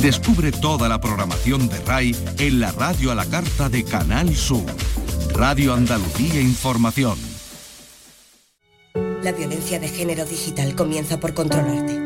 [0.00, 4.64] Descubre toda la programación de RAI en la radio a la carta de Canal Sur.
[5.34, 7.18] Radio Andalucía Información.
[9.22, 11.98] La violencia de género digital comienza por controlarte.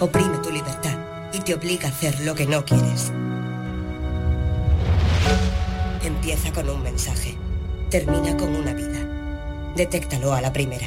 [0.00, 0.98] Oprime tu libertad
[1.32, 3.12] y te obliga a hacer lo que no quieres.
[6.02, 7.36] Empieza con un mensaje.
[7.88, 8.98] Termina con una vida.
[9.76, 10.86] Detéctalo a la primera.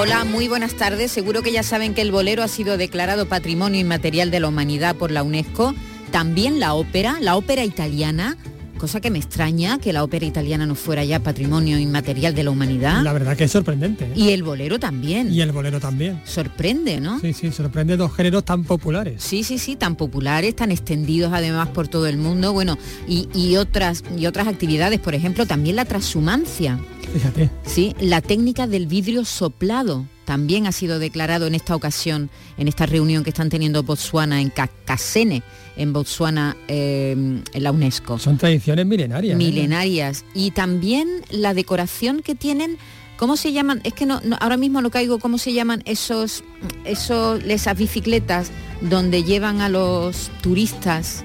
[0.00, 1.10] Hola, muy buenas tardes.
[1.10, 4.94] Seguro que ya saben que el bolero ha sido declarado Patrimonio Inmaterial de la Humanidad
[4.94, 5.74] por la UNESCO.
[6.12, 8.36] También la ópera, la ópera italiana,
[8.78, 12.50] cosa que me extraña que la ópera italiana no fuera ya Patrimonio Inmaterial de la
[12.50, 13.02] Humanidad.
[13.02, 14.04] La verdad que es sorprendente.
[14.04, 14.12] ¿eh?
[14.14, 15.34] Y el bolero también.
[15.34, 16.20] Y el bolero también.
[16.24, 17.18] Sorprende, ¿no?
[17.18, 19.20] Sí, sí, sorprende dos géneros tan populares.
[19.20, 22.52] Sí, sí, sí, tan populares, tan extendidos además por todo el mundo.
[22.52, 26.78] Bueno, y, y otras, y otras actividades, por ejemplo, también la transhumancia.
[27.12, 27.50] Fíjate.
[27.64, 32.28] Sí, la técnica del vidrio soplado también ha sido declarado en esta ocasión,
[32.58, 35.42] en esta reunión que están teniendo Botswana en Kakasene,
[35.76, 38.18] en Botswana, eh, en la UNESCO.
[38.18, 39.34] Son tradiciones milenarias.
[39.34, 39.36] ¿eh?
[39.36, 40.24] Milenarias.
[40.34, 42.76] Y también la decoración que tienen,
[43.16, 43.80] ¿cómo se llaman?
[43.84, 46.44] Es que no, no- ahora mismo no caigo cómo se llaman esos,
[46.84, 48.50] esos, esas bicicletas
[48.82, 51.24] donde llevan a los turistas.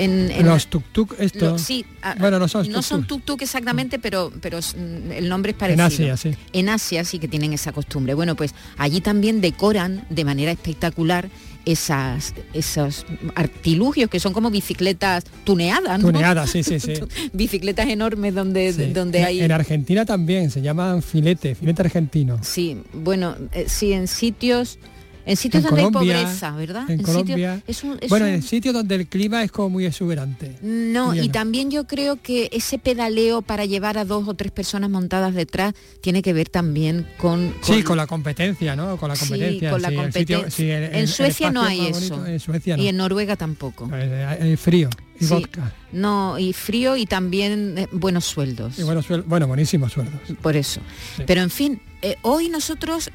[0.00, 1.50] En, en- Los tuk-tuk, esto.
[1.50, 3.42] lo- sí, a- Bueno, no son no son tuk-tuk.
[3.42, 6.12] exactamente, pero, pero mm, el nombre es En parecido.
[6.14, 6.36] Asia, sí.
[6.52, 8.14] En Asia sí que tienen esa costumbre.
[8.14, 11.28] Bueno, pues allí también decoran de manera espectacular
[11.66, 16.06] esas, esos artilugios que son como bicicletas tuneadas, ¿no?
[16.10, 16.94] Tuneadas, sí, sí, sí.
[17.32, 18.86] bicicletas enormes donde, Sí.
[18.92, 19.40] donde En- hay...
[19.42, 22.38] En Argentina también se llaman filete, filete argentino.
[22.42, 24.78] Sí, bueno, eh, sí, en sitios...
[25.26, 26.90] En sitios En donde Colombia, hay pobreza, ¿verdad?
[26.90, 27.62] En, sitios- Colombia.
[27.66, 30.56] es un- es bueno, un- en sitios donde el clima es como muy exuberante.
[30.62, 34.88] No, y también yo creo que ese pedaleo para llevar a dos o tres personas
[34.90, 37.54] montadas detrás tiene que ver también con...
[37.62, 38.96] Sí, con la competencia, ¿no?
[38.96, 39.70] Con la Sí, competencia.
[39.70, 40.50] con la sí, el sitio- competencia.
[40.50, 41.92] sí, el- en el Suecia no hay eso.
[42.16, 42.82] bonito, En Suecia no.
[42.82, 43.88] Y en Noruega tampoco.
[43.92, 44.88] Eh, eh, frío
[45.20, 45.34] y Sí.
[45.34, 45.72] vodka.
[45.92, 48.78] No, y frío y también eh, buenos sueldos.
[48.78, 50.20] Y bueno, suel- bueno, buenísimos sueldos.
[50.40, 50.80] Por eso.
[51.16, 51.24] Sí.
[51.26, 53.10] Pero en fin, eh, hoy nosotros,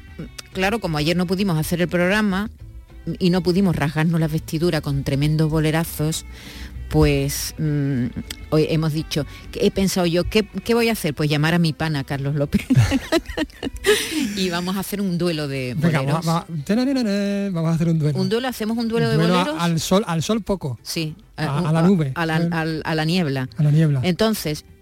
[0.56, 2.48] claro, como ayer no pudimos hacer el programa
[3.18, 6.24] y no pudimos rasgarnos la vestidura con tremendos bolerazos,
[6.88, 8.06] pues mm,
[8.50, 11.14] hoy hemos dicho, que he pensado yo, ¿qué, qué voy a hacer?
[11.14, 12.62] Pues llamar a mi pana Carlos López.
[14.36, 16.24] y vamos a hacer un duelo de Venga, boleros.
[16.64, 18.18] tenenenene, vamos a hacer un duelo.
[18.18, 19.56] Un duelo, hacemos un duelo Un de a- boleros.
[19.62, 22.12] al sol, al sol poco, Sí, a- a la nube.
[22.14, 23.48] A la, al- a la niebla.
[23.56, 24.00] a la niebla.
[24.02, 24.75] Entonces, eh,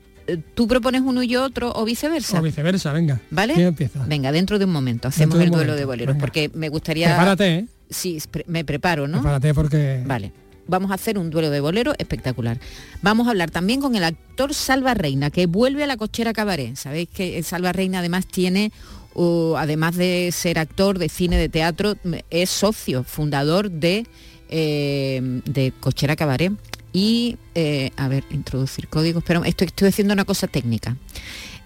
[0.55, 2.39] tú propones uno y otro o viceversa.
[2.41, 3.21] o viceversa, venga.
[3.31, 3.75] ¿Vale?
[4.07, 6.21] Venga, dentro de un momento hacemos el duelo momento, de boleros, venga.
[6.21, 7.09] porque me gustaría...
[7.09, 7.67] Prepárate, ¿eh?
[7.91, 9.19] Sí, pre- me preparo, ¿no?
[9.19, 10.03] Prepárate porque...
[10.07, 10.33] Vale.
[10.67, 12.59] Vamos a hacer un duelo de bolero espectacular.
[13.03, 16.75] Vamos a hablar también con el actor Salva Reina, que vuelve a la cochera cabaret.
[16.77, 18.73] Sabéis que Salva Reina además tiene,
[19.13, 21.97] uh, además de ser actor de cine, de teatro,
[22.31, 24.07] es socio, fundador de,
[24.49, 26.53] eh, de Cochera Cabaret.
[26.95, 30.97] Y, eh, a ver, introducir códigos, pero estoy, estoy haciendo una cosa técnica.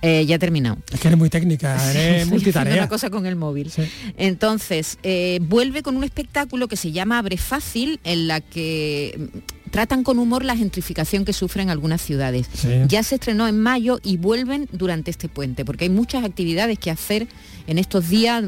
[0.00, 0.78] Eh, ya he terminado.
[0.90, 2.74] Es que eres muy técnica, eres haciendo multitarea.
[2.74, 3.70] una cosa con el móvil.
[3.70, 3.82] Sí.
[4.16, 9.70] Entonces, eh, vuelve con un espectáculo que se llama Abre Fácil, en la que mm,
[9.70, 12.46] tratan con humor la gentrificación que sufren algunas ciudades.
[12.54, 12.68] Sí.
[12.86, 16.90] Ya se estrenó en mayo y vuelven durante este puente, porque hay muchas actividades que
[16.90, 17.28] hacer
[17.66, 18.44] en estos días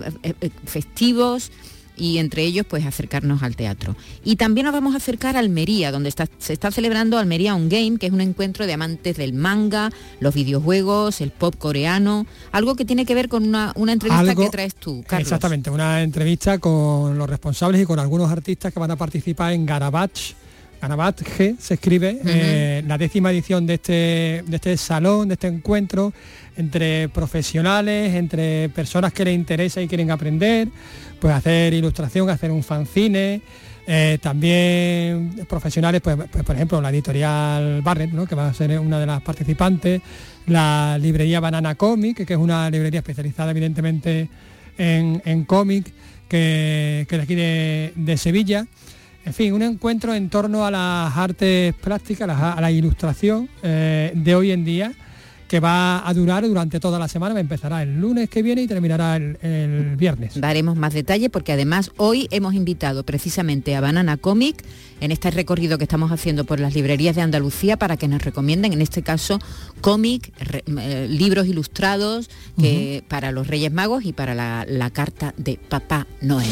[0.64, 1.50] festivos
[2.00, 3.94] y entre ellos pues acercarnos al teatro.
[4.24, 7.68] Y también nos vamos a acercar a Almería, donde está- se está celebrando Almería On
[7.68, 12.74] Game, que es un encuentro de amantes del manga, los videojuegos, el pop coreano, algo
[12.74, 15.26] que tiene que ver con una, una entrevista Algo- que traes tú, Carlos.
[15.28, 19.66] Exactamente, una entrevista con los responsables y con algunos artistas que van a participar en
[19.66, 20.18] Garabach.
[20.80, 23.92] Garabat G se escribe, eh, la décima edición de este,
[24.46, 26.14] de este salón, de este encuentro
[26.56, 30.68] entre profesionales, entre personas que les interesa y quieren aprender,
[31.20, 33.42] pues hacer ilustración, hacer un fanzine,
[33.86, 38.26] eh, también profesionales, pues, pues, por ejemplo la editorial Barrett, ¿no?
[38.26, 40.00] que va a ser una de las participantes,
[40.46, 44.28] la librería Banana Comic, que es una librería especializada evidentemente
[44.78, 45.92] en, en cómic,
[46.28, 48.66] que, que de aquí de, de Sevilla.
[49.24, 54.34] En fin, un encuentro en torno a las artes plásticas, a la ilustración eh, de
[54.34, 54.92] hoy en día
[55.50, 59.16] que va a durar durante toda la semana, empezará el lunes que viene y terminará
[59.16, 60.40] el, viernes.
[60.40, 64.62] Daremos más detalle porque además hoy hemos invitado precisamente a Banana Comic
[65.00, 68.72] en este recorrido que estamos haciendo por las librerías de Andalucía para que nos recomienden,
[68.74, 69.40] en este caso,
[69.80, 72.30] cómic, eh, libros ilustrados
[73.08, 76.46] para los Reyes Magos y para la carta de Papá Noel.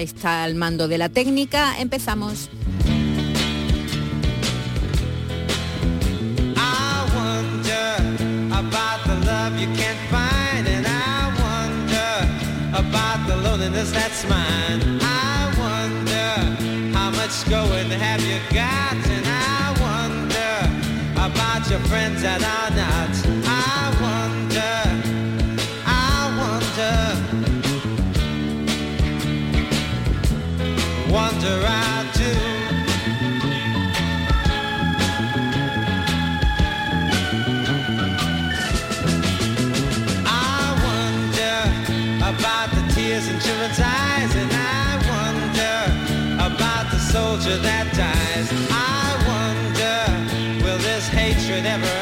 [0.00, 1.78] Está al mando de la técnica.
[1.78, 2.50] Empezamos.
[9.58, 11.08] you can't find and I
[47.48, 48.48] the that dies.
[48.70, 51.97] I wonder, will this hatred ever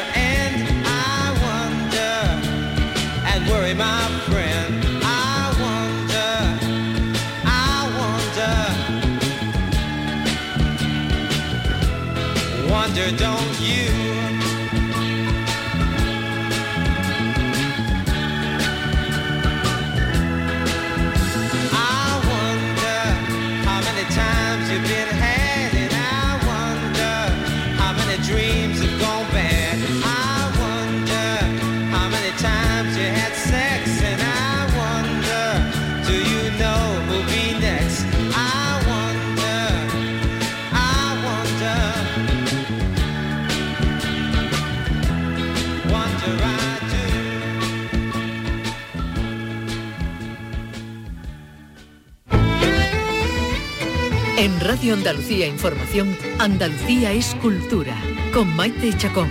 [54.91, 57.95] Andalucía Información, Andalucía es cultura,
[58.33, 59.29] con Maite Chacón.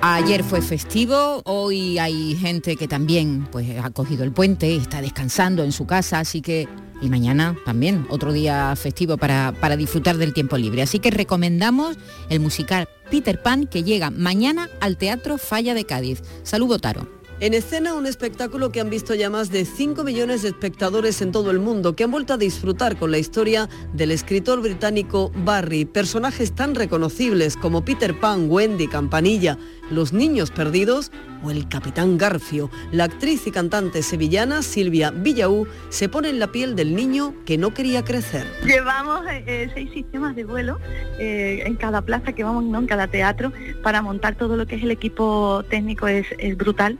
[0.00, 5.64] Ayer fue festivo, hoy hay gente que también pues, ha cogido el puente, está descansando
[5.64, 6.68] en su casa, así que
[7.00, 10.82] y mañana también otro día festivo para, para, disfrutar del tiempo libre.
[10.82, 11.96] Así que recomendamos
[12.30, 16.22] el musical Peter Pan que llega mañana al Teatro Falla de Cádiz.
[16.44, 17.13] Saludo Taro.
[17.40, 21.32] En escena, un espectáculo que han visto ya más de 5 millones de espectadores en
[21.32, 25.84] todo el mundo, que han vuelto a disfrutar con la historia del escritor británico Barry.
[25.84, 29.58] Personajes tan reconocibles como Peter Pan, Wendy, Campanilla,
[29.90, 31.12] Los Niños Perdidos
[31.42, 32.70] o El Capitán Garfio.
[32.90, 37.58] La actriz y cantante sevillana Silvia Villaú se pone en la piel del niño que
[37.58, 38.46] no quería crecer.
[38.64, 40.78] Llevamos eh, eh, seis sistemas de vuelo
[41.18, 42.78] eh, en cada plaza que vamos, ¿no?
[42.78, 46.24] en cada teatro, para montar todo lo que es el equipo técnico es,
[46.56, 46.98] brutal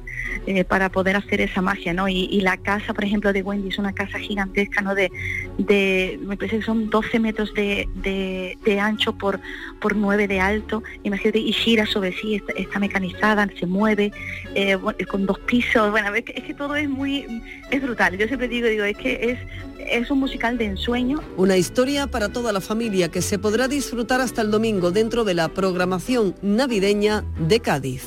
[0.69, 1.95] para poder hacer esa magia.
[1.95, 2.09] ¿no?
[2.09, 4.95] Y, la casa, por ejemplo, de Wendy es una casa gigantesca, ¿no?
[4.95, 5.11] de,
[5.57, 9.41] de me parece que son 12 metros de, de, ancho por,
[9.81, 10.83] por 9 de alto.
[11.03, 14.13] Imagínate, y gira sobre sí, está mecanizada, se mueve.
[14.55, 17.27] Eh, con dos pisos, bueno, es que, es que, todo es muy,
[17.71, 18.17] es brutal.
[18.17, 19.39] Yo siempre digo, digo, es que es,
[19.79, 21.21] es un musical de ensueño.
[21.37, 25.35] Una historia para toda la familia que se podrá disfrutar hasta el domingo dentro de
[25.35, 28.03] la programación navideña de Cádiz.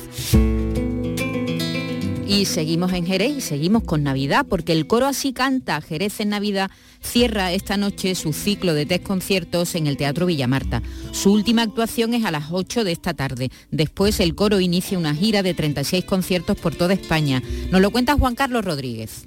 [2.28, 6.28] Y seguimos en Jerez y seguimos con Navidad, porque el coro así canta Jerez en
[6.28, 6.70] Navidad
[7.00, 10.82] cierra esta noche su ciclo de tres conciertos en el Teatro Villamarta.
[11.12, 13.50] Su última actuación es a las 8 de esta tarde.
[13.70, 17.42] Después el coro inicia una gira de 36 conciertos por toda España.
[17.70, 19.26] Nos lo cuenta Juan Carlos Rodríguez.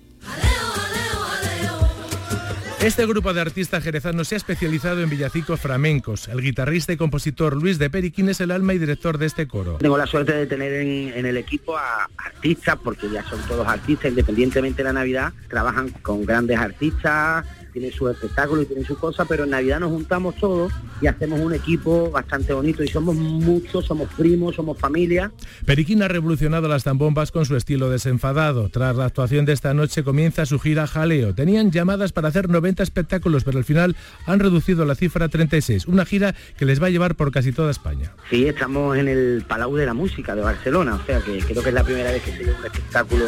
[2.84, 6.28] Este grupo de artistas jerezanos se ha especializado en villacicos flamencos.
[6.28, 9.78] El guitarrista y compositor Luis de Periquín es el alma y director de este coro.
[9.78, 14.10] Tengo la suerte de tener en, el equipo a artistas, porque ya son todos artistas,
[14.10, 19.26] independientemente de la Navidad, trabajan con grandes artistas, tiene su espectáculo y tiene su cosa,
[19.26, 23.86] pero en Navidad nos juntamos todos y hacemos un equipo bastante bonito y somos muchos,
[23.86, 25.32] somos primos, somos familia.
[25.66, 28.70] Periquín ha revolucionado las zambombas con su estilo desenfadado.
[28.70, 31.34] Tras la actuación de esta noche comienza su gira Jaleo.
[31.34, 35.88] Tenían llamadas para hacer 90 espectáculos, pero al final han reducido la cifra a 36.
[35.88, 38.14] Una gira que les va a llevar por casi toda España.
[38.30, 41.70] Sí, estamos en el Palau de la Música de Barcelona, o sea que creo que
[41.70, 43.26] es la primera vez que se lleva un espectáculo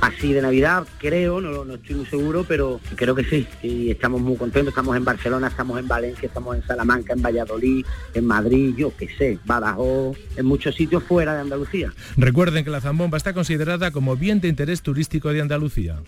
[0.00, 3.46] así de Navidad, creo, no, no estoy muy seguro, pero creo que sí
[3.90, 4.72] estamos muy contentos.
[4.72, 9.08] Estamos en Barcelona, estamos en Valencia, estamos en Salamanca, en Valladolid, en Madrid, yo qué
[9.16, 11.92] sé, Badajoz, en muchos sitios fuera de Andalucía.
[12.16, 16.00] Recuerden que la Zambomba está considerada como bien de interés turístico de Andalucía.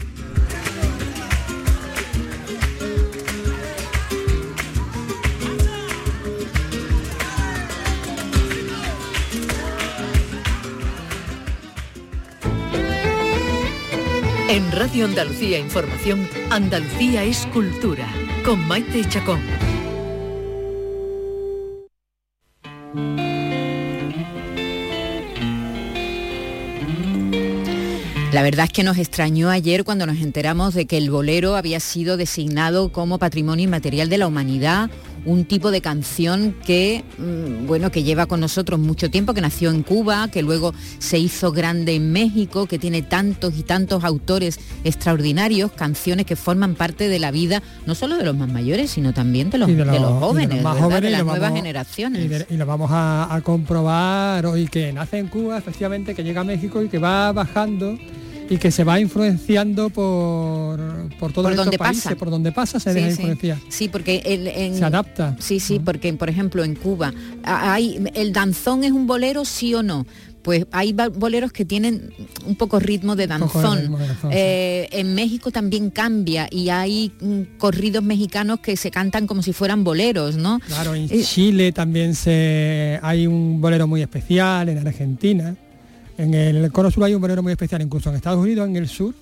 [14.49, 18.07] En Radio Andalucía Información, Andalucía es cultura,
[18.45, 19.41] con Maite Chacón.
[28.33, 31.81] La verdad es que nos extrañó ayer cuando nos enteramos de que el bolero había
[31.81, 34.91] sido designado como Patrimonio Inmaterial de la Humanidad
[35.26, 39.71] un tipo de canción que, mm, bueno, que lleva con nosotros mucho tiempo, que nació
[39.71, 44.59] en Cuba, que luego se hizo grande en México, que tiene tantos y tantos autores
[44.85, 49.12] extraordinarios, canciones que forman parte de la vida, no solo de los más mayores, sino
[49.12, 52.47] también de los, de los, jóvenes, de, las nuevas generaciones.
[52.49, 56.45] Y, lo vamos a, a comprobar hoy que nace en Cuba, efectivamente, que llega a
[56.45, 57.99] México y que va bajando
[58.49, 60.79] y que se va influenciando por,
[61.19, 63.59] por todos por donde países, por donde pasa se deja influenciar.
[63.69, 65.37] Sí, porque se adapta.
[65.38, 67.12] Sí, sí, porque por ejemplo en Cuba
[67.45, 70.07] hay el danzón es un bolero sí o no.
[70.43, 72.12] Pues hay boleros que tienen
[72.47, 73.97] un poco ritmo de danzón.
[74.31, 79.53] Eh, en México también cambia y hay mm, corridos mexicanos que se cantan como si
[79.53, 80.61] fueran boleros, ¿no?
[80.61, 85.57] Claro, en eh, Chile también se hay un bolero muy especial, en Argentina.
[86.18, 88.88] En el Cono Sur hay un bolero muy especial, incluso en Estados Unidos, en el
[88.88, 89.14] sur,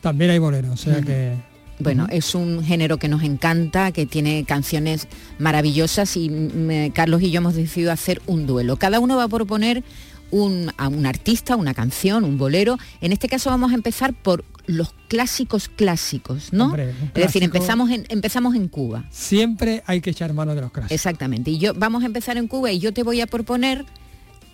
[0.00, 1.34] también hay boleros, o sea que...
[1.78, 7.30] Bueno, es un género que nos encanta, que tiene canciones maravillosas y mm, Carlos y
[7.30, 8.76] yo hemos decidido hacer un duelo.
[8.76, 9.84] Cada uno va a proponer
[10.30, 12.78] un, a un artista, una canción, un bolero.
[13.02, 16.74] En este caso vamos a empezar por los clásicos clásicos, ¿no?
[16.74, 19.04] es decir, empezamos en, empezamos en Cuba.
[19.10, 20.92] Siempre hay que echar mano de los clásicos.
[20.92, 21.50] Exactamente.
[21.50, 23.84] Y yo vamos a empezar en Cuba y yo te voy a proponer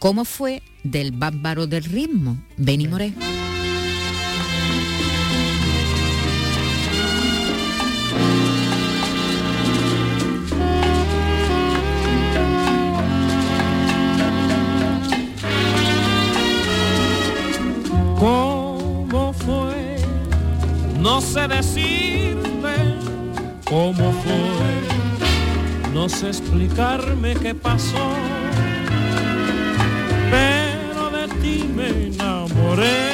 [0.02, 3.12] cómo fue del bárbaro del ritmo, Benny Moré.
[18.18, 19.98] ¿Cómo fue?
[20.98, 22.74] No sé decirte
[23.64, 25.92] cómo fue.
[25.94, 28.41] No sé explicarme qué pasó
[31.74, 33.12] me enamoré.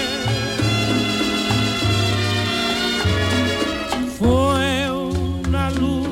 [4.18, 6.08] Fue una luz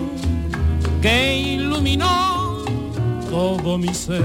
[1.02, 2.64] que iluminó
[3.30, 4.22] todo mi ser.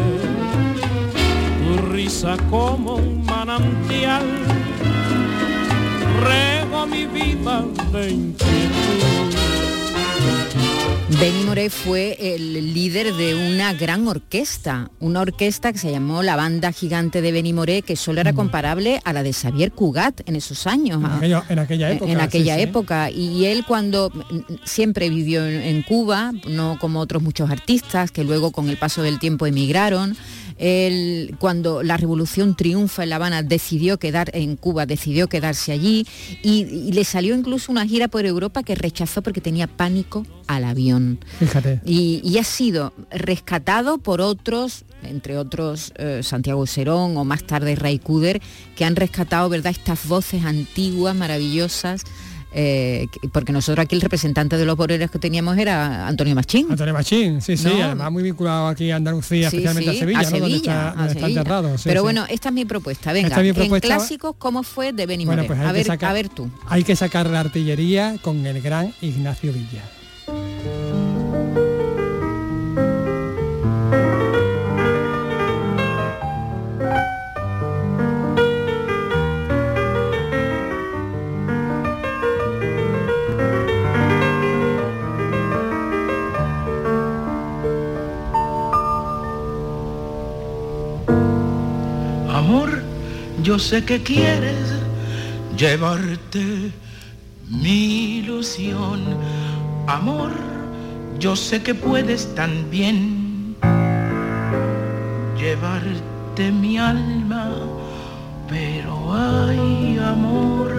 [1.63, 4.23] Tu risa como un manantial
[6.21, 9.40] rego mi vida de inquietud.
[11.20, 16.36] Benny Moré fue el líder de una gran orquesta, una orquesta que se llamó la
[16.36, 18.36] Banda Gigante de Benny Moré, que solo era mm.
[18.36, 21.01] comparable a la de Xavier Cugat en esos años.
[21.22, 22.12] En, aquella, época.
[22.12, 23.12] En aquella época.
[23.12, 24.12] Y él cuando
[24.63, 29.20] siempre vivió en Cuba, no como otros muchos artistas que luego con el paso del
[29.20, 30.15] tiempo emigraron,
[30.58, 36.05] él, cuando la revolución triunfa en La Habana, decidió quedar en Cuba, decidió quedarse allí
[36.41, 41.20] y, le salió incluso una gira por Europa que rechazó porque tenía pánico al avión.
[41.39, 41.81] Fíjate.
[41.86, 48.00] Y, ha sido rescatado por otros, entre otros eh, Santiago Serón o más tarde Ray
[48.00, 48.41] Kuder,
[48.75, 49.72] que han rescatado ¿verdad?
[49.72, 52.03] estas voces antiguas, maravillosas
[52.53, 56.67] eh, porque nosotros aquí el representante de los boleros que teníamos era Antonio Machín.
[56.70, 59.93] Antonio Machín, sí, sí, además muy vinculado aquí a Andalucía, especialmente a
[60.24, 61.75] Sevilla, donde está, enterrado.
[61.84, 63.13] Pero bueno, esta es mi propuesta.
[63.13, 66.50] Venga, en clásicos, ¿cómo fue de Benny bueno, pues a, ver, a ver tú.
[66.67, 69.84] Hay que sacar la artillería con el gran Ignacio Villa.
[93.51, 94.72] Yo sé que quieres
[95.58, 96.72] llevarte
[97.50, 99.01] mi ilusión.
[99.88, 100.31] Amor,
[101.20, 103.58] yo sé que puedes también
[105.38, 107.51] llevarte mi alma,
[108.48, 110.72] pero ay amor,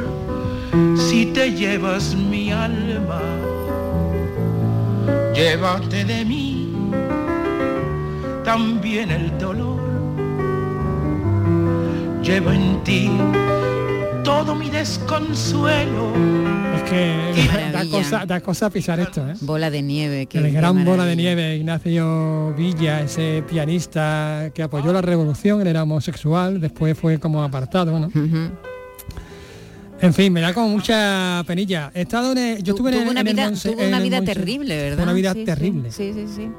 [0.97, 3.21] si te llevas mi alma,
[5.35, 6.75] llévate de mí
[8.43, 9.72] también el dolor.
[12.23, 13.11] Llevo en ti
[14.25, 16.13] todo mi desconsuelo.
[16.77, 17.33] Es que
[17.73, 19.35] da cosa, da cosa pisar esto, ¿eh?
[19.41, 20.29] Bola de nieve.
[20.33, 25.83] el gran bola de nieve, Ignacio Villa, ese pianista que apoyó la revolución, él era
[25.83, 28.11] homosexual, después fue como apartado, ¿no?
[30.01, 31.91] En fin, me da como mucha penilla.
[31.95, 34.77] He estado en yo estuve en, una en vida, el Monse- tuvo una vida terrible,
[34.77, 35.05] ¿verdad?
[35.05, 35.93] Una vida sí, terrible.
[35.93, 36.33] Sí, sí, sí.
[36.33, 36.51] Sí,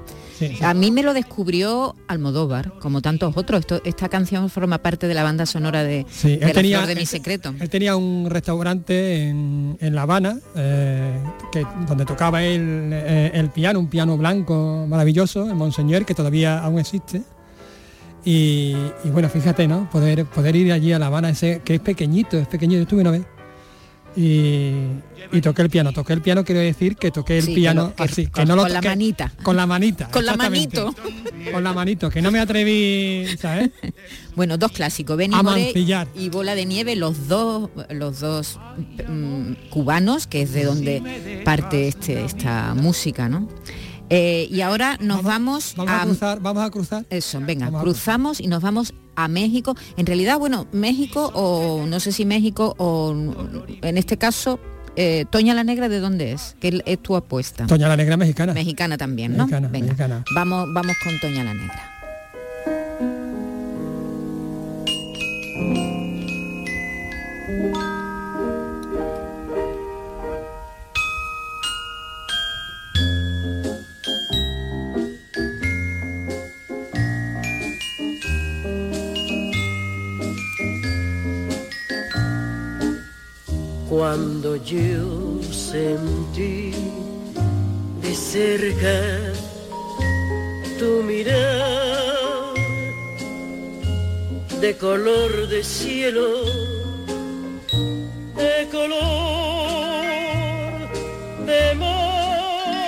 [0.58, 0.64] sí.
[0.64, 3.62] A mí me lo descubrió Almodóvar, como tantos otros.
[3.62, 6.88] Esto- esta canción forma parte de la banda sonora de, Sí, de La tenía, Flor
[6.90, 7.54] de mi él- secreto.
[7.60, 11.18] Él tenía un restaurante en, en La Habana, eh,
[11.52, 16.60] que, donde tocaba él eh, el piano, un piano blanco maravilloso, el Monseñor, que todavía
[16.60, 17.22] aún existe.
[18.26, 18.74] Y,
[19.04, 19.90] y bueno, fíjate, ¿no?
[19.92, 23.02] Poder, poder ir allí a La Habana, ese que es pequeñito, es pequeñito, yo estuve
[23.02, 23.24] una vez.
[24.16, 24.74] Y,
[25.32, 25.92] y toqué el piano.
[25.92, 28.56] Toqué el piano quiero decir que toqué el Sí, piano que- así, que con- no
[28.56, 29.32] lo con la manita.
[29.44, 30.10] Con la manita.
[30.12, 30.94] Con la manito.
[31.52, 33.70] Con la manito, que no me atreví, ¿sabes?
[34.36, 35.74] Bueno, dos clásicos, Benny Moré
[36.16, 38.60] y Bola de Nieve, los dos, los dos
[39.08, 43.48] mm, cubanos, que es de donde parte este, esta música, ¿no?
[44.10, 47.06] Eh, y ahora nos vamos, Vamos a cruzar, vamos a cruzar.
[47.10, 49.76] Eso, venga, Vamos cruzamos y nos vamos a México.
[49.98, 53.16] En realidad, bueno, México o no sé si México o
[53.82, 54.60] en este caso,
[54.96, 56.56] eh, Toña la Negra, ¿de dónde es?
[56.60, 57.66] Que es tu apuesta.
[57.66, 58.54] Toña la Negra mexicana.
[58.54, 59.46] Mexicana también, ¿no?
[59.46, 60.26] Mexicana, Venga, mexicana.
[60.36, 61.93] Vamos, vamos con Toña la Negra.
[84.66, 86.72] Yo sentí
[88.02, 89.34] de cerca
[90.80, 92.54] tu mirar
[94.62, 96.46] de color de cielo,
[98.38, 100.06] de color
[101.46, 102.88] de mar,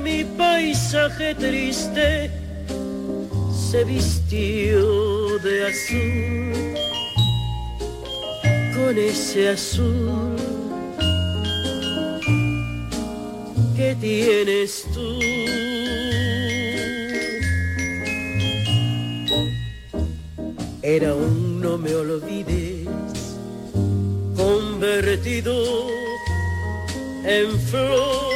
[0.00, 2.30] mi paisaje triste
[3.70, 6.81] se vistió de azul
[8.84, 10.36] con ese azul
[13.76, 15.18] que tienes tú.
[20.82, 22.88] Era un no me olvides
[24.36, 25.54] convertido
[27.24, 28.32] en flor.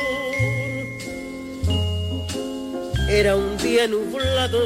[3.09, 4.61] Era un día nublado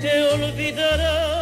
[0.00, 1.34] que olvidará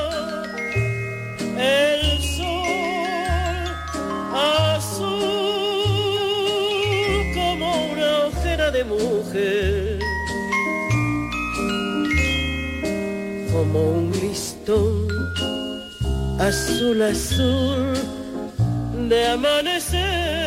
[8.82, 9.98] de mujer,
[13.52, 15.06] como un listón
[16.40, 17.92] azul azul
[19.08, 20.42] de amanecer.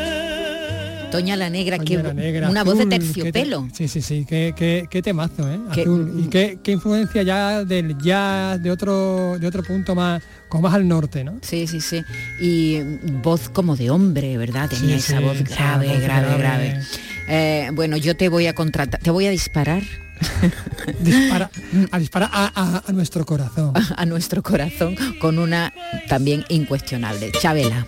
[1.11, 3.69] Toña la Negra, Toña que la Negra, una voz de te- terciopelo.
[3.73, 5.59] Sí, sí, sí, qué, qué, qué temazo, ¿eh?
[5.73, 6.13] Qué- Azul.
[6.19, 10.73] y qué, qué influencia ya del jazz, de otro, de otro punto más, como más
[10.73, 11.35] al norte, ¿no?
[11.41, 12.01] Sí, sí, sí.
[12.41, 14.67] Y mm, voz como de hombre, ¿verdad?
[14.69, 16.37] Tenía Sí, esa sí, voz esa grave, voz grave, grave.
[16.39, 16.81] grave.
[17.27, 19.83] Eh, bueno, yo te voy a contratar, te voy a disparar
[20.99, 21.49] Dispara,
[21.91, 23.73] a disparar a, a- a nuestro corazón.
[23.97, 25.73] a nuestro corazón con una
[26.07, 27.31] también incuestionable.
[27.41, 27.85] Chabela.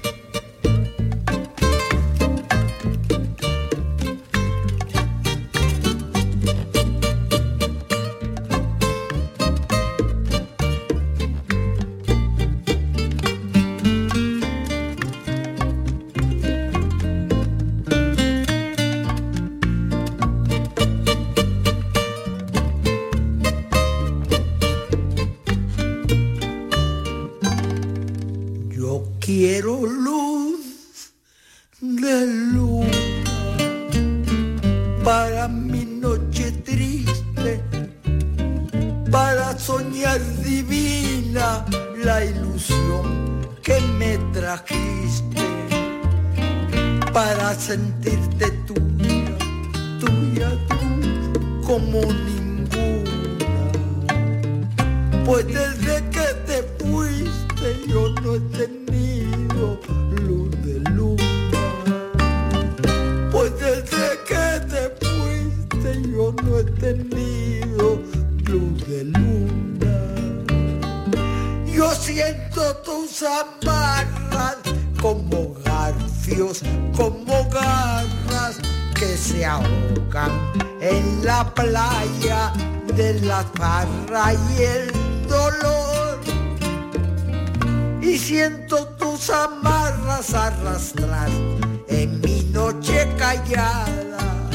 [82.97, 84.91] De la parra y el
[85.29, 86.19] dolor.
[88.01, 91.29] Y siento tus amarras arrastrar
[91.88, 94.49] en mi noche callada,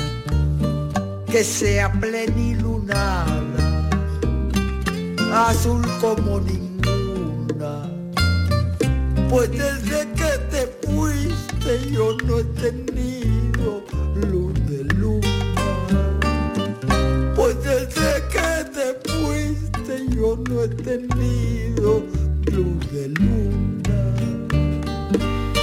[1.27, 3.89] que sea plenilunada,
[5.33, 7.89] azul como ninguna.
[9.31, 13.85] Pues desde que te fuiste yo no he tenido
[14.17, 14.62] luna.
[20.15, 22.03] Yo no he tenido
[22.53, 23.59] luz de luna.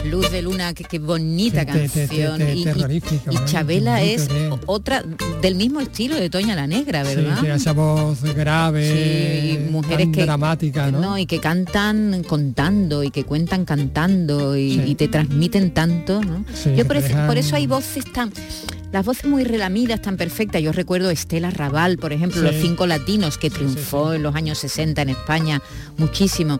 [0.05, 2.37] Luz de Luna, qué, qué bonita Te- te- te- canción.
[2.39, 3.45] te- y, terrorífica.
[3.45, 4.27] Chabela es
[4.65, 5.03] otra
[5.39, 7.37] del mismo estilo de Toña la Negra, ¿verdad?
[7.39, 11.15] Sí, esa voz grave, Sí, y mujeres tan que dramática, ¿no?
[11.19, 14.83] y que cantan contando y que cuentan cantando y, Sí.
[14.87, 16.43] y te transmiten tanto, ¿no?
[16.55, 18.31] Sí, Yo por por eso hay voces tan
[18.91, 20.61] las voces muy relamidas, tan perfectas.
[20.61, 22.45] Yo recuerdo Estela Raval, por ejemplo, Sí.
[22.47, 25.61] Los Cinco Latinos, que triunfó en los años 60 en España
[25.97, 26.59] muchísimo.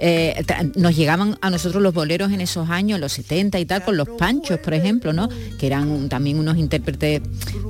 [0.00, 0.44] Eh,
[0.76, 4.08] nos llegaban a nosotros los boleros en esos años, los 70 y tal, con los
[4.08, 5.28] panchos, por ejemplo, ¿no?
[5.58, 7.20] Que eran un- también unos intérpretes,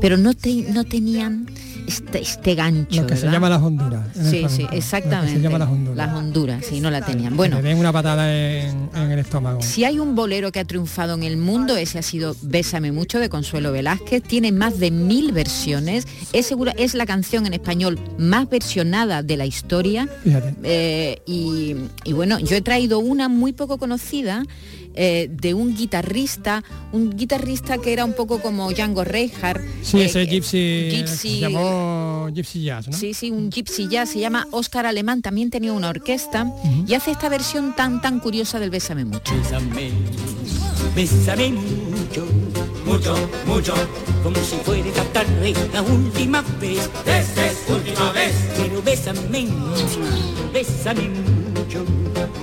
[0.01, 1.47] pero no, te- no tenían
[1.89, 3.01] este, este gancho.
[3.03, 4.07] Lo que se llama las Honduras.
[4.15, 5.37] Sí, sí, exactamente.
[5.37, 5.97] Se llama las Honduras.
[5.97, 7.37] Las Honduras, sí, no la tenían.
[7.37, 9.63] Bueno, den una patada en, en el estómago.
[9.63, 13.19] si hay un bolero que ha triunfado en el mundo, ese ha sido Bésame mucho
[13.19, 14.23] de Consuelo Velázquez.
[14.23, 16.07] Tiene más de mil versiones.
[16.33, 20.09] Es segura, es la canción en español más versionada de la historia.
[20.23, 20.55] Fíjate.
[20.63, 21.75] Eh, y,
[22.05, 24.45] y bueno, yo he traído una muy poco conocida
[25.01, 29.63] eh, de un guitarrista, un guitarrista que era un poco como Django Reinhardt.
[29.81, 32.97] Sí, eh, ese gypsy, gypsy, se llamó Gypsy Jazz, ¿no?
[32.97, 36.53] Sí, sí, un gypsy jazz, se llama Oscar Alemán, también tenía una orquesta
[36.85, 39.33] y hace esta versión tan tan curiosa del Bésame mucho.
[39.37, 39.93] Bésame,
[40.97, 42.27] bésame mucho,
[42.85, 43.75] mucho, mucho,
[44.25, 46.91] como si fuera esta tarde la última vez.
[47.07, 48.35] Esta es última vez.
[48.57, 50.01] Pero bésame mucho,
[50.53, 51.09] bésame
[51.55, 51.85] mucho,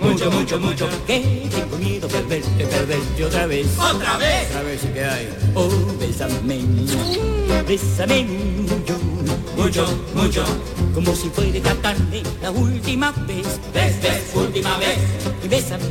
[0.01, 3.67] mucho, mucho, mucho, que tengo miedo perderte, perderte otra vez.
[3.77, 4.49] ¿Otra vez?
[4.49, 5.29] Otra vez que hay.
[5.53, 5.69] Oh,
[5.99, 6.61] bésame,
[7.67, 8.97] bésame mucho,
[9.55, 10.43] mucho, mucho,
[10.93, 13.59] como si fuera esta tarde la última vez.
[13.73, 14.97] Esta es última vez.
[15.43, 15.85] Y bésame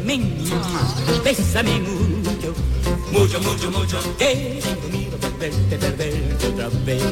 [1.24, 2.54] bésame mucho,
[3.12, 7.02] mucho, mucho, mucho, que tengo miedo perderte, perderte otra vez.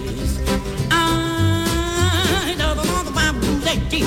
[0.90, 4.04] Ay, no, no, no, no, no, ti,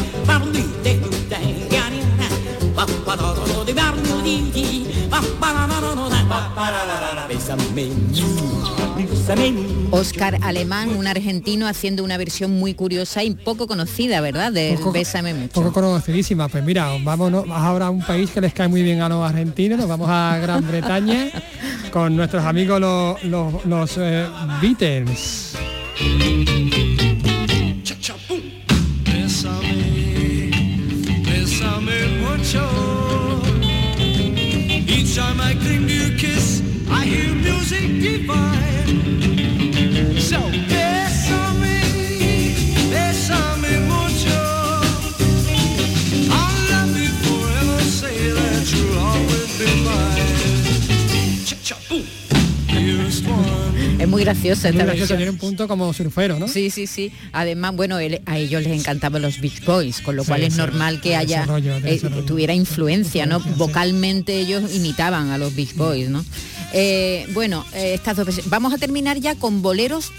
[9.91, 14.51] Oscar Alemán, un argentino, haciendo una versión muy curiosa y poco conocida, ¿verdad?
[14.51, 15.53] Del Poco- Bésame mucho.
[15.53, 16.47] Poco conocidísima.
[16.47, 19.79] Pues mira, vámonos ahora a un país que les cae muy bien a los argentinos.
[19.79, 21.29] Nos vamos a Gran Bretaña
[21.91, 24.27] con nuestros amigos los, los, los, eh,
[24.61, 25.55] Beatles.
[54.15, 55.29] Muy graciosa Muy esta versión.
[55.29, 56.47] un punto como surfero, ¿no?
[56.47, 57.11] Sí, sí, sí.
[57.31, 60.53] Además, bueno, él- a ellos les encantaban los Beach Boys, con lo Sí, cual es
[60.53, 60.59] sí.
[60.59, 63.39] normal que De haya rollo, eh, tuviera influencia, ¿no?
[63.57, 66.23] Vocalmente ellos imitaban a los Beach Boys, ¿no?
[66.73, 68.49] Eh, bueno, eh, estas dos versiones.
[68.49, 70.11] Vamos a terminar ya con boleros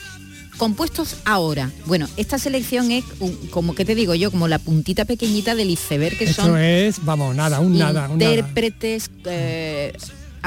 [0.56, 1.70] compuestos ahora.
[1.85, 5.68] Bueno, esta selección es un- como que te digo yo, como la puntita pequeñita del
[5.70, 8.30] iceberg que Esto son es, vamos, nada, un nada, un nada.
[8.35, 9.92] intérpretes, eh,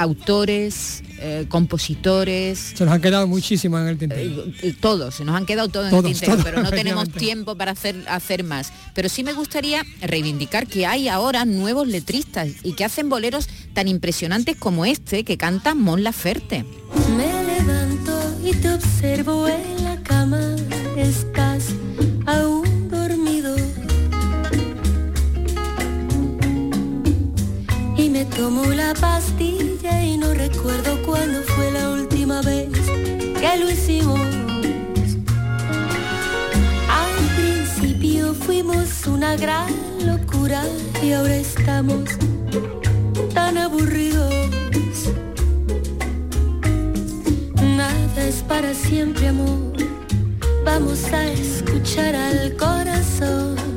[0.02, 4.46] autores, eh, compositores, Se nos han quedado muchísimo en el tintero.
[4.62, 7.56] eh, todos, se nos han quedado todos, en el tintero, todos, pero no tenemos tiempo
[7.56, 8.72] para hacer, hacer más.
[8.94, 13.88] Pero sí me gustaría reivindicar que hay ahora nuevos letristas y que hacen boleros tan
[13.88, 16.66] impresionantes como este que canta Mon Laferte.
[17.18, 20.56] Me levanto y te observo en la cama,
[20.98, 21.66] estás
[28.40, 32.70] tomo la pastilla y no recuerdo cuándo fue la última vez
[33.42, 34.22] que lo hicimos.
[37.02, 39.74] Al principio fuimos una gran
[40.06, 40.64] locura
[41.04, 42.06] y ahora estamos
[43.34, 44.34] tan aburridos.
[47.76, 49.74] Nada es para siempre, amor.
[50.64, 53.69] vamos a escuchar al corazón.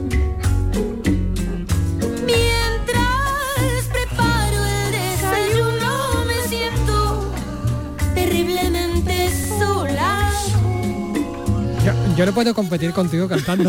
[11.85, 13.69] Yo, yo no puedo competir contigo cantando.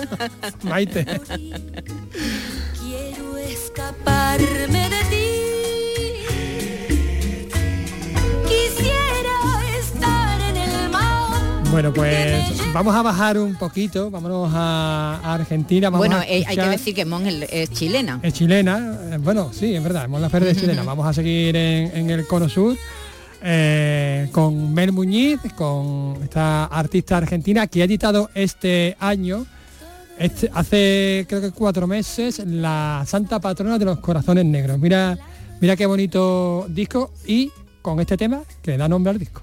[0.64, 1.06] Maite.
[2.82, 5.28] Quiero escaparme de ti.
[8.46, 9.34] Quisiera
[9.78, 11.62] estar en el mar.
[11.70, 15.88] Bueno, pues vamos a bajar un poquito, vámonos a, a Argentina.
[15.88, 18.20] Vamos bueno, a eh, hay que decir que Mon es, es chilena.
[18.22, 20.82] Es chilena, eh, bueno, sí, es verdad, Mon Laferte es chilena.
[20.84, 22.76] Vamos a seguir en, en el Cono Sur
[23.42, 29.46] eh, con Mel Muñiz, con esta artista argentina que ha editado este año,
[30.18, 34.78] este- hace creo que cuatro meses, la Santa Patrona de los Corazones Negros.
[34.78, 35.16] Mira,
[35.60, 37.50] mira qué bonito disco y
[37.82, 39.42] con este tema que da nombre al disco.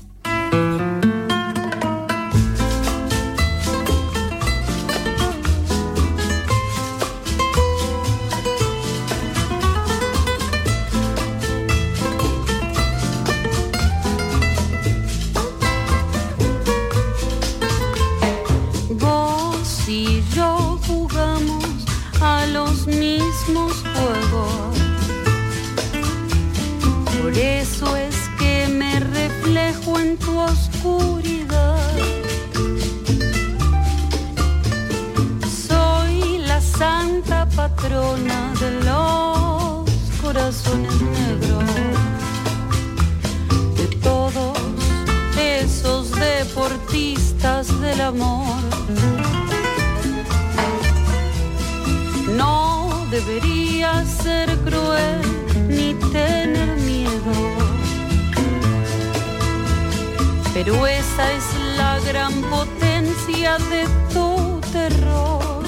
[60.66, 61.44] Pero esa es
[61.78, 65.64] la gran potencia de tu terror.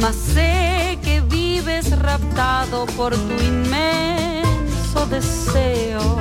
[0.00, 6.16] Mas sé que vives raptado por tu inmenso deseo.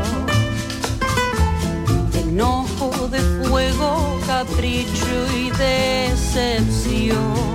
[2.13, 7.54] Enojo de fuego, capricho y decepción.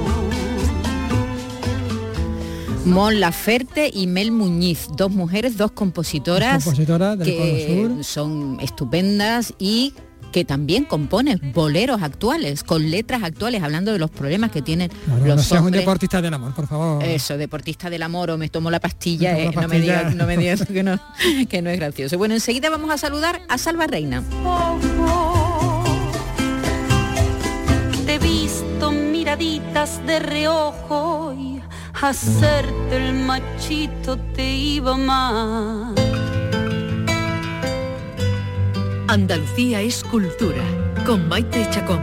[2.85, 8.05] Mon Laferte y Mel Muñiz, dos mujeres, dos compositoras, compositoras del que Sur.
[8.05, 9.93] son estupendas y
[10.33, 15.27] que también componen boleros actuales, con letras actuales, hablando de los problemas que tienen Claro,
[15.27, 17.03] los no seas un deportista del amor, por favor.
[17.03, 19.75] Eso, deportista del amor o me tomo la pastilla, Me eh, tomo la no, me
[19.75, 19.99] pastilla.
[19.99, 21.01] digas, no me digas que no,
[21.49, 22.16] que no es gracioso.
[22.16, 24.23] Bueno, enseguida vamos a saludar a Salva Reina.
[28.07, 31.30] Te he visto miraditas de reojo
[31.94, 35.94] hacerte el machito te iba más.
[39.09, 40.62] Andalucía es cultura,
[41.05, 42.00] con Maite Chacón.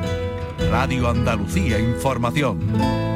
[0.70, 3.07] Radio Andalucía Información.